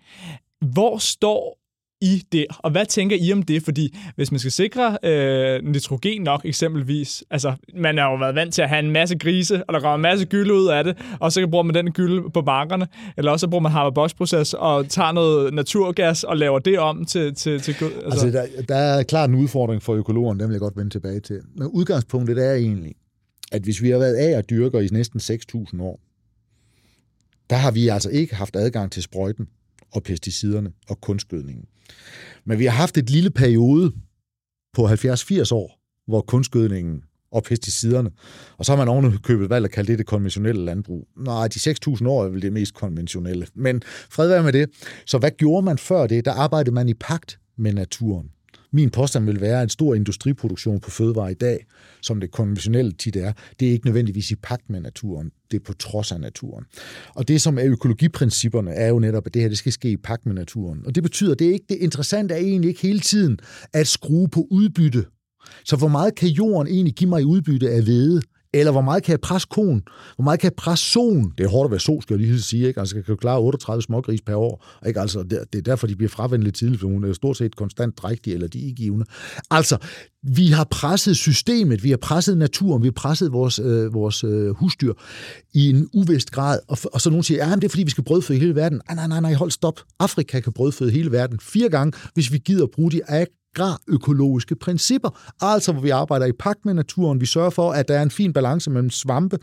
Hvor 0.73 0.97
står 0.97 1.62
i 2.03 2.23
det? 2.31 2.45
Og 2.59 2.71
hvad 2.71 2.85
tænker 2.85 3.17
I 3.19 3.33
om 3.33 3.43
det? 3.43 3.63
Fordi 3.63 3.97
hvis 4.15 4.31
man 4.31 4.39
skal 4.39 4.51
sikre 4.51 4.97
øh, 5.03 5.63
nitrogen 5.63 6.21
nok 6.21 6.41
eksempelvis, 6.45 7.23
altså 7.29 7.53
man 7.75 7.97
har 7.97 8.11
jo 8.11 8.15
været 8.15 8.35
vant 8.35 8.53
til 8.53 8.61
at 8.61 8.69
have 8.69 8.79
en 8.79 8.91
masse 8.91 9.17
grise, 9.17 9.63
og 9.63 9.73
der 9.73 9.79
kommer 9.79 9.95
en 9.95 10.01
masse 10.01 10.25
gylde 10.25 10.53
ud 10.53 10.67
af 10.67 10.83
det, 10.83 10.97
og 11.19 11.31
så 11.31 11.47
bruger 11.47 11.63
man 11.63 11.75
den 11.75 11.91
gylde 11.91 12.29
på 12.29 12.41
markerne, 12.41 12.87
eller 13.17 13.31
også 13.31 13.43
så 13.43 13.49
bruger 13.49 13.61
man 13.61 13.71
Haber-Bosch-proces 13.71 14.53
og 14.53 14.89
tager 14.89 15.11
noget 15.11 15.53
naturgas 15.53 16.23
og 16.23 16.37
laver 16.37 16.59
det 16.59 16.79
om 16.79 17.05
til... 17.05 17.35
til, 17.35 17.61
til 17.61 17.75
altså. 17.81 18.05
altså 18.05 18.27
der, 18.31 18.45
der 18.69 18.75
er 18.75 19.03
klart 19.03 19.29
en 19.29 19.35
udfordring 19.35 19.83
for 19.83 19.93
økologerne, 19.93 20.39
den 20.39 20.49
vil 20.49 20.53
jeg 20.53 20.61
godt 20.61 20.77
vende 20.77 20.89
tilbage 20.89 21.19
til. 21.19 21.39
Men 21.55 21.67
udgangspunktet 21.67 22.37
er 22.37 22.53
egentlig, 22.53 22.93
at 23.51 23.61
hvis 23.61 23.81
vi 23.81 23.89
har 23.89 23.97
været 23.97 24.15
af 24.15 24.37
og 24.37 24.49
dyrker 24.49 24.79
i 24.79 24.87
næsten 24.91 25.19
6.000 25.19 25.81
år, 25.81 25.99
der 27.49 27.55
har 27.55 27.71
vi 27.71 27.87
altså 27.87 28.09
ikke 28.09 28.35
haft 28.35 28.55
adgang 28.55 28.91
til 28.91 29.03
sprøjten 29.03 29.47
og 29.93 30.03
pesticiderne 30.03 30.71
og 30.89 31.01
kunstgødningen. 31.01 31.65
Men 32.45 32.59
vi 32.59 32.65
har 32.65 32.71
haft 32.71 32.97
et 32.97 33.09
lille 33.09 33.29
periode 33.29 33.91
på 34.73 34.87
70-80 34.87 35.53
år, 35.53 35.79
hvor 36.07 36.21
kunstgødningen 36.21 37.03
og 37.31 37.43
pesticiderne, 37.43 38.09
og 38.57 38.65
så 38.65 38.71
har 38.71 38.77
man 38.77 38.87
ovenikøbet 38.87 39.49
valgt 39.49 39.65
at 39.65 39.71
kalde 39.71 39.91
det 39.91 39.99
det 39.99 40.07
konventionelle 40.07 40.65
landbrug. 40.65 41.07
Nej, 41.17 41.47
de 41.47 41.59
6.000 41.59 42.07
år 42.07 42.25
er 42.25 42.29
vel 42.29 42.41
det 42.41 42.53
mest 42.53 42.73
konventionelle. 42.73 43.47
Men 43.55 43.81
fred 43.85 44.27
være 44.27 44.43
med 44.43 44.53
det. 44.53 44.69
Så 45.05 45.17
hvad 45.17 45.31
gjorde 45.31 45.65
man 45.65 45.77
før 45.77 46.07
det? 46.07 46.25
Der 46.25 46.31
arbejdede 46.31 46.73
man 46.73 46.89
i 46.89 46.93
pagt 46.93 47.39
med 47.57 47.73
naturen. 47.73 48.29
Min 48.73 48.89
påstand 48.89 49.25
vil 49.25 49.41
være, 49.41 49.57
at 49.57 49.63
en 49.63 49.69
stor 49.69 49.95
industriproduktion 49.95 50.79
på 50.79 50.89
fødevare 50.89 51.31
i 51.31 51.35
dag, 51.35 51.65
som 52.01 52.19
det 52.19 52.31
konventionelle 52.31 52.91
tit 52.91 53.15
er, 53.15 53.33
det 53.59 53.67
er 53.67 53.71
ikke 53.71 53.85
nødvendigvis 53.85 54.31
i 54.31 54.35
pagt 54.35 54.69
med 54.69 54.81
naturen. 54.81 55.31
Det 55.51 55.59
er 55.59 55.63
på 55.63 55.73
trods 55.73 56.11
af 56.11 56.19
naturen. 56.19 56.65
Og 57.15 57.27
det, 57.27 57.41
som 57.41 57.57
er 57.57 57.65
økologiprincipperne, 57.65 58.71
er 58.71 58.87
jo 58.87 58.99
netop, 58.99 59.27
at 59.27 59.33
det 59.33 59.41
her 59.41 59.49
det 59.49 59.57
skal 59.57 59.71
ske 59.71 59.89
i 59.89 59.97
pagt 59.97 60.25
med 60.25 60.33
naturen. 60.33 60.85
Og 60.85 60.95
det 60.95 61.03
betyder, 61.03 61.31
at 61.31 61.39
det, 61.39 61.47
er 61.47 61.53
ikke, 61.53 61.65
det 61.69 61.77
interessante 61.77 62.33
er 62.33 62.37
egentlig 62.37 62.69
ikke 62.69 62.81
hele 62.81 62.99
tiden 62.99 63.39
at 63.73 63.87
skrue 63.87 64.27
på 64.27 64.47
udbytte. 64.51 65.05
Så 65.65 65.75
hvor 65.75 65.87
meget 65.87 66.15
kan 66.15 66.29
jorden 66.29 66.73
egentlig 66.73 66.93
give 66.93 67.09
mig 67.09 67.21
i 67.21 67.25
udbytte 67.25 67.69
af 67.69 67.83
hvede? 67.83 68.21
Eller 68.53 68.71
hvor 68.71 68.81
meget 68.81 69.03
kan 69.03 69.11
jeg 69.11 69.21
presse 69.21 69.47
konen? 69.51 69.83
Hvor 70.15 70.23
meget 70.23 70.39
kan 70.39 70.47
jeg 70.47 70.55
presse 70.55 70.85
solen? 70.85 71.33
Det 71.37 71.43
er 71.43 71.49
hårdt 71.49 71.67
at 71.67 71.71
være 71.71 71.79
sol, 71.79 72.01
skal 72.01 72.13
jeg 72.13 72.27
lige 72.27 72.41
sige. 72.41 72.67
Ikke? 72.67 72.79
Altså, 72.79 72.95
jeg 72.95 73.05
kan 73.05 73.11
jo 73.11 73.15
klare 73.15 73.39
38 73.39 73.81
smågris 73.81 74.21
per 74.21 74.35
år. 74.35 74.65
Ikke? 74.87 74.99
Altså, 74.99 75.23
det, 75.23 75.55
er 75.55 75.61
derfor, 75.61 75.87
de 75.87 75.95
bliver 75.95 76.09
fravendt 76.09 76.43
lidt 76.43 76.55
tidligt, 76.55 76.81
for 76.81 76.87
hun 76.87 77.03
er 77.03 77.13
stort 77.13 77.37
set 77.37 77.55
konstant 77.55 77.97
drægtig, 77.97 78.33
eller 78.33 78.47
de 78.47 78.69
er 78.69 78.73
givende. 78.73 79.05
Altså, 79.51 79.77
vi 80.23 80.47
har 80.47 80.63
presset 80.63 81.17
systemet, 81.17 81.83
vi 81.83 81.89
har 81.89 81.97
presset 81.97 82.37
naturen, 82.37 82.83
vi 82.83 82.87
har 82.87 82.91
presset 82.91 83.31
vores, 83.31 83.59
øh, 83.59 83.93
vores 83.93 84.23
øh, 84.23 84.49
husdyr 84.49 84.93
i 85.53 85.69
en 85.69 85.89
uvist 85.93 86.31
grad. 86.31 86.59
Og, 86.67 86.77
og 86.93 87.01
så 87.01 87.09
nogen 87.09 87.23
siger, 87.23 87.49
ja, 87.49 87.55
det 87.55 87.63
er 87.63 87.69
fordi, 87.69 87.83
vi 87.83 87.91
skal 87.91 88.03
brødføde 88.03 88.39
hele 88.39 88.55
verden. 88.55 88.81
Nej, 88.87 88.95
nej, 88.95 89.07
nej, 89.07 89.19
nej, 89.19 89.33
hold 89.33 89.51
stop. 89.51 89.79
Afrika 89.99 90.39
kan 90.39 90.53
brødføde 90.53 90.91
hele 90.91 91.11
verden 91.11 91.39
fire 91.39 91.69
gange, 91.69 91.93
hvis 92.13 92.31
vi 92.31 92.37
gider 92.37 92.65
bruge 92.65 92.91
de 92.91 93.01
agrarøkologiske 93.55 94.55
principper, 94.55 95.33
altså 95.41 95.71
hvor 95.71 95.81
vi 95.81 95.89
arbejder 95.89 96.25
i 96.25 96.31
pagt 96.31 96.65
med 96.65 96.73
naturen. 96.73 97.21
Vi 97.21 97.25
sørger 97.25 97.49
for, 97.49 97.71
at 97.71 97.87
der 97.87 97.97
er 97.97 98.03
en 98.03 98.11
fin 98.11 98.33
balance 98.33 98.69
mellem 98.69 98.89
svampe 98.89 99.37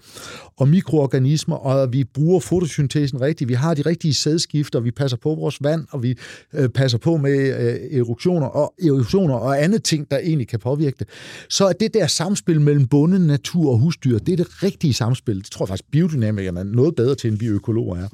og 0.57 0.69
mikroorganismer, 0.69 1.57
og 1.57 1.83
at 1.83 1.93
vi 1.93 2.05
bruger 2.05 2.41
fotosyntesen 2.41 3.21
rigtigt. 3.21 3.49
Vi 3.49 3.55
har 3.55 3.75
de 3.75 3.83
rigtige 3.83 4.15
sædskifter, 4.15 4.81
vi 4.81 4.91
passer 4.91 5.17
på 5.17 5.35
vores 5.35 5.63
vand, 5.63 5.87
og 5.91 6.03
vi 6.03 6.19
øh, 6.55 6.69
passer 6.69 6.99
på 6.99 7.17
med 7.17 7.61
øh, 7.61 7.99
eruptioner 7.99 8.47
og 8.47 8.75
erosioner 8.83 9.35
og 9.35 9.63
andet 9.63 9.85
ting, 9.85 10.11
der 10.11 10.19
egentlig 10.19 10.49
kan 10.49 10.59
påvirke 10.59 10.97
det. 10.99 11.09
Så 11.49 11.67
er 11.67 11.73
det 11.73 11.95
der 11.95 12.07
samspil 12.07 12.61
mellem 12.61 12.87
bunden, 12.87 13.27
natur 13.27 13.73
og 13.73 13.79
husdyr, 13.79 14.19
det 14.19 14.33
er 14.33 14.37
det 14.37 14.63
rigtige 14.63 14.95
samspil. 14.95 15.39
Det 15.39 15.51
tror 15.51 15.65
jeg 15.65 15.69
faktisk, 15.69 15.91
biodynamikerne 15.91 16.61
er 16.61 16.65
noget 16.65 16.95
bedre 16.95 17.15
til, 17.15 17.31
end 17.31 17.39
vi 17.39 17.47
økologer 17.47 17.97
er. 17.97 18.09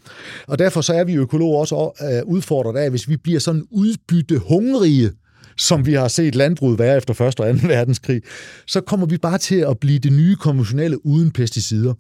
Og 0.47 0.59
derfor 0.59 0.81
så 0.81 0.93
er 0.93 1.05
vi 1.05 1.15
økologer 1.15 1.59
også 1.59 1.91
øh, 2.03 2.35
udfordret 2.35 2.79
af, 2.79 2.91
hvis 2.91 3.09
vi 3.09 3.17
bliver 3.17 3.41
sådan 3.41 3.67
udbytte 3.71 4.39
hungrige, 4.39 5.11
som 5.59 5.87
vi 5.87 5.93
har 5.93 6.09
set 6.09 6.35
landbruget 6.35 6.79
være 6.79 6.97
efter 6.97 7.15
1. 7.15 7.21
og 7.21 7.35
2. 7.37 7.45
verdenskrig, 7.69 8.23
så 8.67 8.81
kommer 8.81 9.07
vi 9.07 9.19
bare 9.19 9.39
til 9.39 9.57
at 9.57 9.79
blive 9.79 9.99
det 9.99 10.13
nye 10.13 10.37
konventionelle 10.37 11.07
uden 11.07 11.31
pesticider. 11.31 11.95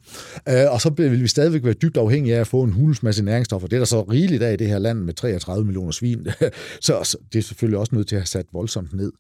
Øh, 0.49 0.65
og 0.71 0.81
så 0.81 0.91
vil 0.97 1.23
vi 1.23 1.29
stadigvæk 1.29 1.65
være 1.65 1.75
dybt 1.75 1.97
afhængige 1.97 2.37
af 2.37 2.41
at 2.41 2.47
få 2.47 2.63
en 2.63 2.73
hulens 2.73 3.03
masse 3.03 3.25
næringsstoffer. 3.25 3.69
Det 3.69 3.77
er 3.77 3.81
der 3.81 3.87
så 3.87 4.03
rigeligt 4.03 4.43
af 4.43 4.53
i 4.53 4.57
det 4.57 4.69
her 4.69 4.79
land 4.79 4.99
med 4.99 5.15
33 5.15 5.65
millioner 5.65 5.93
svin. 5.93 6.27
så 6.81 7.17
det 7.33 7.39
er 7.39 7.43
selvfølgelig 7.43 7.79
også 7.79 7.95
nødt 7.95 8.09
til 8.09 8.17
at 8.17 8.21
have 8.21 8.27
sat 8.27 8.47
voldsomt 8.53 8.93
ned. 8.93 9.13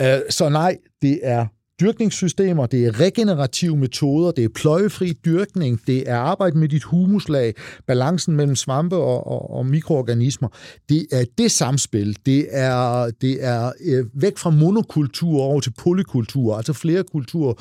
Øh, 0.00 0.18
så 0.30 0.48
nej, 0.48 0.76
det 1.02 1.20
er 1.22 1.46
dyrkningssystemer, 1.80 2.66
det 2.66 2.86
er 2.86 3.00
regenerative 3.00 3.76
metoder, 3.76 4.30
det 4.30 4.44
er 4.44 4.48
pløjefri 4.54 5.12
dyrkning, 5.24 5.80
det 5.86 6.10
er 6.10 6.16
arbejde 6.16 6.58
med 6.58 6.68
dit 6.68 6.82
humuslag, 6.82 7.54
balancen 7.86 8.36
mellem 8.36 8.56
svampe 8.56 8.96
og, 8.96 9.26
og, 9.26 9.50
og 9.50 9.66
mikroorganismer. 9.66 10.48
Det 10.88 11.06
er 11.12 11.24
det 11.38 11.50
samspil, 11.50 12.16
det 12.26 12.46
er, 12.50 13.10
det 13.20 13.44
er 13.44 13.72
øh, 13.84 14.06
væk 14.14 14.38
fra 14.38 14.50
monokultur 14.50 15.42
over 15.42 15.60
til 15.60 15.72
polykultur, 15.78 16.56
altså 16.56 16.72
flere 16.72 17.02
kulturer. 17.02 17.54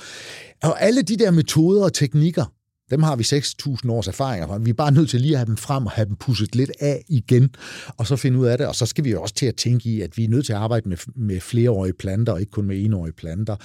Og 0.63 0.81
alle 0.81 1.01
de 1.01 1.17
der 1.17 1.31
metoder 1.31 1.83
og 1.83 1.93
teknikker, 1.93 2.45
dem 2.91 3.03
har 3.03 3.15
vi 3.15 3.23
6.000 3.23 3.91
års 3.91 4.07
erfaringer 4.07 4.47
fra. 4.47 4.57
Vi 4.57 4.69
er 4.69 4.73
bare 4.73 4.91
nødt 4.91 5.09
til 5.09 5.21
lige 5.21 5.33
at 5.33 5.37
have 5.37 5.45
dem 5.45 5.57
frem 5.57 5.85
og 5.85 5.91
have 5.91 6.05
dem 6.05 6.15
pusset 6.15 6.55
lidt 6.55 6.71
af 6.79 7.03
igen, 7.09 7.49
og 7.97 8.07
så 8.07 8.15
finde 8.15 8.39
ud 8.39 8.45
af 8.45 8.57
det. 8.57 8.67
Og 8.67 8.75
så 8.75 8.85
skal 8.85 9.03
vi 9.03 9.11
jo 9.11 9.21
også 9.21 9.35
til 9.35 9.45
at 9.45 9.55
tænke 9.55 9.89
i, 9.89 10.01
at 10.01 10.17
vi 10.17 10.23
er 10.23 10.29
nødt 10.29 10.45
til 10.45 10.53
at 10.53 10.59
arbejde 10.59 10.89
med, 10.89 10.97
med 11.15 11.39
flereårige 11.39 11.93
planter, 11.93 12.33
og 12.33 12.39
ikke 12.39 12.51
kun 12.51 12.65
med 12.65 12.85
enårige 12.85 13.13
planter. 13.13 13.55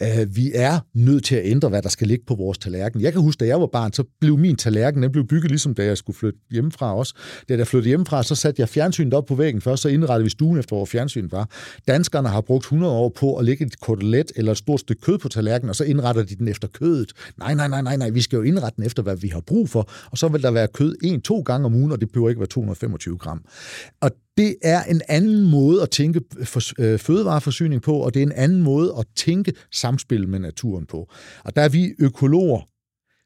Uh, 0.00 0.36
vi 0.36 0.52
er 0.54 0.78
nødt 0.94 1.24
til 1.24 1.36
at 1.36 1.42
ændre, 1.44 1.68
hvad 1.68 1.82
der 1.82 1.88
skal 1.88 2.06
ligge 2.06 2.24
på 2.26 2.34
vores 2.34 2.58
tallerken. 2.58 3.00
Jeg 3.00 3.12
kan 3.12 3.22
huske, 3.22 3.40
da 3.40 3.46
jeg 3.46 3.60
var 3.60 3.66
barn, 3.66 3.92
så 3.92 4.04
blev 4.20 4.38
min 4.38 4.56
tallerken 4.56 5.02
den 5.02 5.12
blev 5.12 5.26
bygget 5.26 5.50
ligesom 5.50 5.74
da 5.74 5.84
jeg 5.84 5.98
skulle 5.98 6.16
flytte 6.16 6.38
hjemmefra 6.50 6.96
også. 6.96 7.14
Da 7.48 7.54
jeg 7.54 7.66
flyttede 7.66 7.88
hjemmefra, 7.88 8.22
så 8.22 8.34
satte 8.34 8.60
jeg 8.60 8.68
fjernsynet 8.68 9.14
op 9.14 9.26
på 9.26 9.34
væggen 9.34 9.60
først, 9.60 9.82
så 9.82 9.88
indrettede 9.88 10.24
vi 10.24 10.30
stuen 10.30 10.58
efter, 10.58 10.76
hvor 10.76 10.84
fjernsynet 10.84 11.32
var. 11.32 11.48
Danskerne 11.88 12.28
har 12.28 12.40
brugt 12.40 12.64
100 12.64 12.92
år 12.92 13.08
på 13.08 13.36
at 13.36 13.44
lægge 13.44 13.66
et 13.66 13.80
kotelet 13.80 14.32
eller 14.36 14.52
et 14.52 14.58
stort 14.58 14.80
stykke 14.80 15.02
kød 15.02 15.18
på 15.18 15.28
tallerkenen, 15.28 15.68
og 15.70 15.76
så 15.76 15.84
indretter 15.84 16.22
de 16.22 16.34
den 16.34 16.48
efter 16.48 16.68
kødet. 16.68 17.12
Nej, 17.38 17.54
nej, 17.54 17.68
nej, 17.68 17.82
nej, 17.82 17.96
nej, 17.96 18.10
vi 18.10 18.20
skal 18.20 18.36
jo 18.36 18.42
indrette 18.42 18.73
retten 18.74 18.86
efter, 18.86 19.02
hvad 19.02 19.16
vi 19.16 19.28
har 19.28 19.40
brug 19.40 19.68
for, 19.68 19.90
og 20.10 20.18
så 20.18 20.28
vil 20.28 20.42
der 20.42 20.50
være 20.50 20.68
kød 20.68 20.96
en, 21.02 21.20
to 21.20 21.40
gange 21.40 21.66
om 21.66 21.74
ugen, 21.74 21.92
og 21.92 22.00
det 22.00 22.12
behøver 22.12 22.28
ikke 22.28 22.40
være 22.40 22.48
225 22.48 23.18
gram. 23.18 23.44
Og 24.00 24.10
det 24.36 24.56
er 24.62 24.82
en 24.84 25.00
anden 25.08 25.50
måde 25.50 25.82
at 25.82 25.90
tænke 25.90 26.20
øh, 26.78 26.98
fødevareforsyning 26.98 27.82
på, 27.82 27.96
og 27.96 28.14
det 28.14 28.22
er 28.22 28.26
en 28.26 28.32
anden 28.32 28.62
måde 28.62 28.94
at 28.98 29.06
tænke 29.16 29.52
samspil 29.72 30.28
med 30.28 30.38
naturen 30.38 30.86
på. 30.86 31.10
Og 31.44 31.56
der 31.56 31.62
er 31.62 31.68
vi 31.68 31.94
økologer, 31.98 32.60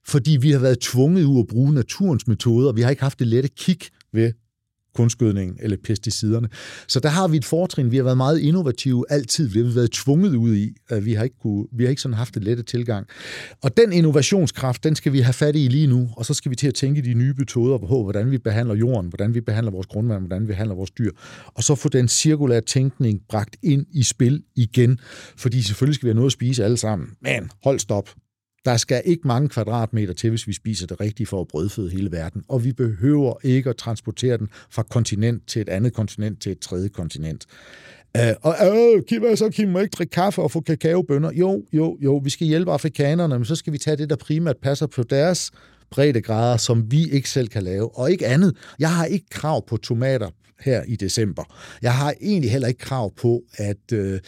fordi 0.07 0.37
vi 0.41 0.51
har 0.51 0.59
været 0.59 0.81
tvunget 0.81 1.25
ud 1.25 1.41
at 1.41 1.47
bruge 1.47 1.75
naturens 1.75 2.27
metoder, 2.27 2.73
vi 2.73 2.83
har 2.83 2.91
ikke 2.91 3.03
haft 3.03 3.19
det 3.19 3.27
lette 3.27 3.49
kig 3.49 3.79
ved 4.13 4.33
kunstgødningen 4.99 5.57
eller 5.61 5.77
pesticiderne. 5.85 6.49
Så 6.89 7.01
der 7.01 7.09
har 7.09 7.29
vi 7.29 7.37
et 7.37 7.45
fortrin. 7.45 7.91
Vi 7.91 7.97
har 7.97 8.05
været 8.05 8.17
meget 8.17 8.39
innovative 8.39 9.05
altid. 9.11 9.49
Vi 9.49 9.63
har 9.63 9.75
været 9.75 9.91
tvunget 9.91 10.35
ud 10.35 10.55
i. 10.55 10.75
At 10.89 11.05
vi 11.05 11.13
har 11.15 11.25
ikke, 11.25 11.37
kunne, 11.43 11.67
vi 11.73 11.85
har 11.85 11.91
ikke 11.91 12.03
sådan 12.03 12.15
haft 12.15 12.37
et 12.37 12.45
lette 12.45 12.63
tilgang. 12.63 13.07
Og 13.63 13.77
den 13.77 13.93
innovationskraft, 13.93 14.85
den 14.85 14.95
skal 14.97 15.13
vi 15.13 15.21
have 15.21 15.33
fat 15.33 15.57
i 15.57 15.69
lige 15.69 15.87
nu, 15.87 16.11
og 16.17 16.27
så 16.27 16.35
skal 16.35 16.51
vi 16.51 16.57
til 16.57 16.69
at 16.69 16.75
tænke 16.75 17.03
de 17.03 17.15
nye 17.15 17.35
metoder 17.39 17.79
på, 17.79 18.03
hvordan 18.03 18.31
vi 18.31 18.39
behandler 18.39 18.75
jorden, 18.75 19.09
hvordan 19.09 19.35
vi 19.35 19.41
behandler 19.41 19.73
vores 19.73 19.87
grundvand, 19.87 20.21
hvordan 20.21 20.43
vi 20.43 20.47
behandler 20.47 20.75
vores 20.75 20.91
dyr, 20.91 21.11
og 21.55 21.63
så 21.63 21.75
få 21.75 21.89
den 21.89 22.09
cirkulære 22.09 22.61
tænkning 22.61 23.21
bragt 23.29 23.57
ind 23.63 23.87
i 23.93 24.03
spil 24.03 24.43
igen, 24.57 24.99
fordi 25.37 25.63
selvfølgelig 25.63 25.95
skal 25.95 26.07
vi 26.07 26.11
have 26.11 26.15
noget 26.15 26.29
at 26.29 26.33
spise 26.33 26.65
alle 26.65 26.77
sammen. 26.77 27.09
Men 27.21 27.51
hold 27.65 27.79
stop. 27.79 28.09
Der 28.65 28.77
skal 28.77 29.03
ikke 29.05 29.29
mange 29.29 29.49
kvadratmeter 29.49 30.15
til, 30.15 30.31
hvis 30.31 30.47
vi 30.47 30.53
spiser 30.53 30.87
det 30.87 31.01
rigtige 31.01 31.27
for 31.27 31.41
at 31.41 31.49
brødføde 31.49 31.91
hele 31.91 32.13
verden. 32.13 32.43
Og 32.49 32.65
vi 32.65 32.73
behøver 32.73 33.35
ikke 33.43 33.71
at 33.71 33.77
transportere 33.77 34.39
den 34.39 34.49
fra 34.71 34.83
kontinent 34.83 35.47
til 35.47 35.63
et 35.63 35.69
andet 35.69 35.93
kontinent 35.93 36.43
til 36.43 36.53
et 36.53 36.59
tredje 36.59 36.89
kontinent. 36.89 37.47
Uh, 38.19 38.23
og 38.43 38.55
øh, 38.63 39.03
Kim, 39.03 39.25
øh, 39.25 39.37
så 39.37 39.51
Kim 39.51 39.69
må 39.69 39.79
ikke 39.79 39.93
drikke 39.93 40.11
kaffe 40.11 40.43
og 40.43 40.51
få 40.51 40.61
kakaobønner. 40.61 41.33
Jo, 41.33 41.65
jo, 41.73 41.99
jo, 42.01 42.17
vi 42.17 42.31
skal 42.31 42.47
hjælpe 42.47 42.73
afrikanerne, 42.73 43.39
men 43.39 43.45
så 43.45 43.57
skal 43.57 43.73
vi 43.73 43.79
tage 43.79 43.97
det, 43.97 44.11
der 44.11 44.17
primært 44.17 44.57
passer 44.63 44.87
på 44.87 45.03
deres 45.03 45.51
breddegrader, 45.91 46.57
som 46.57 46.93
vi 46.93 47.11
ikke 47.11 47.31
selv 47.31 47.49
kan 47.49 47.63
lave, 47.63 47.99
og 47.99 48.11
ikke 48.11 48.27
andet. 48.27 48.57
Jeg 48.79 48.95
har 48.95 49.05
ikke 49.05 49.27
krav 49.31 49.67
på 49.67 49.77
tomater 49.77 50.31
her 50.61 50.83
i 50.87 50.97
december. 50.97 51.45
Jeg 51.83 51.95
har 51.95 52.15
egentlig 52.21 52.51
heller 52.51 52.69
ikke 52.69 52.81
krav 52.81 53.15
på, 53.15 53.43
at... 53.57 53.93
Øh, 53.93 54.21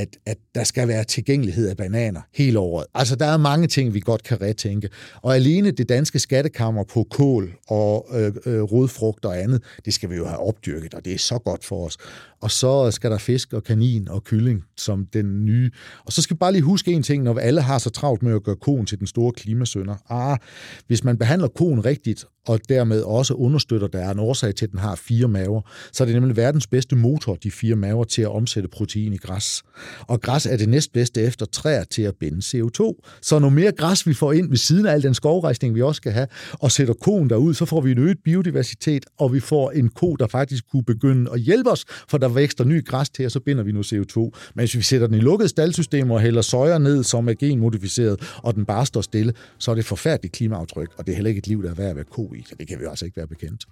at, 0.00 0.16
at 0.26 0.38
der 0.54 0.64
skal 0.64 0.88
være 0.88 1.04
tilgængelighed 1.04 1.68
af 1.68 1.76
bananer 1.76 2.20
hele 2.34 2.58
året. 2.58 2.86
Altså, 2.94 3.16
der 3.16 3.26
er 3.26 3.36
mange 3.36 3.66
ting, 3.66 3.94
vi 3.94 4.00
godt 4.00 4.22
kan 4.22 4.40
retænke. 4.40 4.88
Og 5.22 5.34
alene 5.34 5.70
det 5.70 5.88
danske 5.88 6.18
skattekammer 6.18 6.84
på 6.84 7.06
kål 7.10 7.52
og 7.68 8.06
øh, 8.12 8.32
øh, 8.46 8.62
rodfrugt 8.62 9.24
og 9.24 9.38
andet, 9.38 9.62
det 9.84 9.94
skal 9.94 10.10
vi 10.10 10.16
jo 10.16 10.26
have 10.26 10.38
opdyrket, 10.38 10.94
og 10.94 11.04
det 11.04 11.12
er 11.12 11.18
så 11.18 11.38
godt 11.38 11.64
for 11.64 11.86
os. 11.86 11.96
Og 12.42 12.50
så 12.50 12.90
skal 12.90 13.10
der 13.10 13.18
fisk 13.18 13.52
og 13.52 13.64
kanin 13.64 14.08
og 14.08 14.24
kylling 14.24 14.64
som 14.76 15.06
den 15.06 15.44
nye. 15.44 15.70
Og 16.06 16.12
så 16.12 16.22
skal 16.22 16.34
vi 16.34 16.38
bare 16.38 16.52
lige 16.52 16.62
huske 16.62 16.92
en 16.92 17.02
ting, 17.02 17.22
når 17.22 17.32
vi 17.32 17.40
alle 17.40 17.60
har 17.60 17.78
så 17.78 17.90
travlt 17.90 18.22
med 18.22 18.34
at 18.34 18.42
gøre 18.42 18.56
koen 18.56 18.86
til 18.86 18.98
den 18.98 19.06
store 19.06 19.32
klimasønder. 19.32 19.94
Ah, 20.12 20.38
hvis 20.86 21.04
man 21.04 21.18
behandler 21.18 21.48
koen 21.48 21.84
rigtigt, 21.84 22.24
og 22.46 22.60
dermed 22.68 23.02
også 23.02 23.34
understøtter, 23.34 23.86
at 23.86 23.92
der 23.92 23.98
er 23.98 24.10
en 24.10 24.18
årsag 24.18 24.54
til, 24.54 24.66
at 24.66 24.70
den 24.70 24.78
har 24.78 24.94
fire 24.94 25.28
maver, 25.28 25.60
så 25.92 26.04
er 26.04 26.06
det 26.06 26.14
nemlig 26.14 26.36
verdens 26.36 26.66
bedste 26.66 26.96
motor, 26.96 27.34
de 27.34 27.50
fire 27.50 27.76
maver, 27.76 28.04
til 28.04 28.22
at 28.22 28.28
omsætte 28.28 28.68
protein 28.68 29.12
i 29.12 29.16
græs. 29.16 29.62
Og 30.00 30.20
græs 30.20 30.46
er 30.46 30.56
det 30.56 30.68
næstbedste 30.68 31.22
efter 31.22 31.46
træer 31.46 31.84
til 31.84 32.02
at 32.02 32.14
binde 32.20 32.38
CO2. 32.38 33.00
Så 33.22 33.38
når 33.38 33.48
mere 33.48 33.72
græs 33.72 34.06
vi 34.06 34.14
får 34.14 34.32
ind 34.32 34.48
ved 34.48 34.56
siden 34.56 34.86
af 34.86 34.92
al 34.92 35.02
den 35.02 35.14
skovrejsning, 35.14 35.74
vi 35.74 35.82
også 35.82 35.96
skal 35.96 36.12
have, 36.12 36.26
og 36.52 36.72
sætter 36.72 36.94
koen 36.94 37.30
derud, 37.30 37.54
så 37.54 37.64
får 37.64 37.80
vi 37.80 37.90
en 37.90 37.98
øget 37.98 38.18
biodiversitet, 38.24 39.06
og 39.18 39.32
vi 39.32 39.40
får 39.40 39.70
en 39.70 39.88
ko, 39.88 40.16
der 40.16 40.26
faktisk 40.26 40.64
kunne 40.70 40.84
begynde 40.84 41.30
at 41.30 41.40
hjælpe 41.40 41.70
os, 41.70 41.84
for 42.08 42.18
der 42.18 42.28
vækster 42.34 42.64
ny 42.64 42.86
græs 42.86 43.10
til, 43.10 43.24
og 43.24 43.30
så 43.30 43.40
binder 43.40 43.62
vi 43.62 43.72
nu 43.72 43.80
CO2. 43.80 44.18
Men 44.18 44.32
hvis 44.54 44.76
vi 44.76 44.82
sætter 44.82 45.06
den 45.06 45.16
i 45.16 45.20
lukkede 45.20 45.48
staldsystemer 45.48 46.14
og 46.14 46.20
hælder 46.20 46.42
soja 46.42 46.78
ned, 46.78 47.02
som 47.02 47.28
er 47.28 47.34
genmodificeret, 47.34 48.38
og 48.42 48.54
den 48.54 48.64
bare 48.64 48.86
står 48.86 49.00
stille, 49.00 49.32
så 49.58 49.70
er 49.70 49.74
det 49.74 49.82
et 49.82 49.86
forfærdeligt 49.86 50.34
klimaaftryk, 50.34 50.88
og 50.98 51.06
det 51.06 51.12
er 51.12 51.16
heller 51.16 51.28
ikke 51.28 51.38
et 51.38 51.46
liv, 51.46 51.62
der 51.62 51.70
er 51.70 51.74
værd 51.74 51.90
at 51.90 51.96
være 51.96 52.04
ko 52.04 52.32
i. 52.34 52.42
Så 52.48 52.54
det 52.58 52.68
kan 52.68 52.80
vi 52.80 52.84
altså 52.90 53.04
ikke 53.04 53.16
være 53.16 53.26
bekendt. 53.26 53.64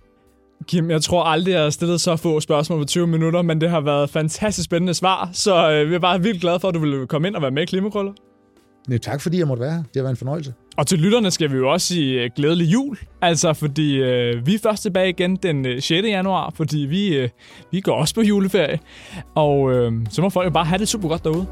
Kim, 0.67 0.91
jeg 0.91 1.03
tror 1.03 1.25
aldrig, 1.25 1.53
jeg 1.53 1.63
har 1.63 1.71
stillet 1.71 2.01
så 2.01 2.17
få 2.17 2.41
spørgsmål 2.41 2.79
på 2.79 2.85
20 2.85 3.07
minutter, 3.07 3.43
men 3.43 3.61
det 3.61 3.71
har 3.71 3.81
været 3.81 4.11
fantastisk 4.11 4.65
spændende 4.65 4.95
svar, 4.95 5.31
så 5.33 5.71
øh, 5.71 5.91
vi 5.91 5.95
er 5.95 5.99
bare 5.99 6.23
vildt 6.23 6.41
glade 6.41 6.61
for, 6.61 6.69
at 6.69 6.75
du 6.75 6.81
ville 6.81 7.07
komme 7.07 7.29
ind 7.29 7.37
og 7.37 7.43
være 7.43 7.51
med 7.51 7.63
i 7.63 7.67
Klimakrøller. 7.67 8.13
Nej, 8.89 8.99
tak 8.99 9.21
fordi 9.21 9.39
jeg 9.39 9.47
måtte 9.47 9.61
være 9.61 9.71
her. 9.71 9.79
Det 9.79 9.97
har 9.97 10.03
været 10.03 10.11
en 10.11 10.17
fornøjelse. 10.17 10.55
Og 10.77 10.87
til 10.87 10.99
lytterne 10.99 11.31
skal 11.31 11.53
vi 11.53 11.57
jo 11.57 11.73
også 11.73 11.87
sige 11.87 12.23
øh, 12.23 12.31
glædelig 12.37 12.73
jul. 12.73 12.99
Altså, 13.23 13.53
fordi 13.53 13.97
øh, 13.97 14.47
vi 14.47 14.55
er 14.55 14.59
først 14.63 14.83
tilbage 14.83 15.09
igen 15.09 15.37
den 15.37 15.67
øh, 15.67 15.83
6. 15.83 16.09
Januar, 16.09 16.53
fordi 16.57 16.79
vi, 16.79 17.17
øh, 17.17 17.29
vi 17.73 17.81
går 17.81 17.93
også 17.93 18.15
på 18.15 18.21
juleferie. 18.23 18.79
Og 19.35 19.73
øh, 19.73 19.93
så 20.11 20.23
må 20.23 20.29
folk 20.29 20.47
jo 20.47 20.51
bare 20.51 20.65
have 20.65 20.79
det 20.79 20.89
super 20.89 21.09
godt 21.09 21.25
derude. 21.25 21.47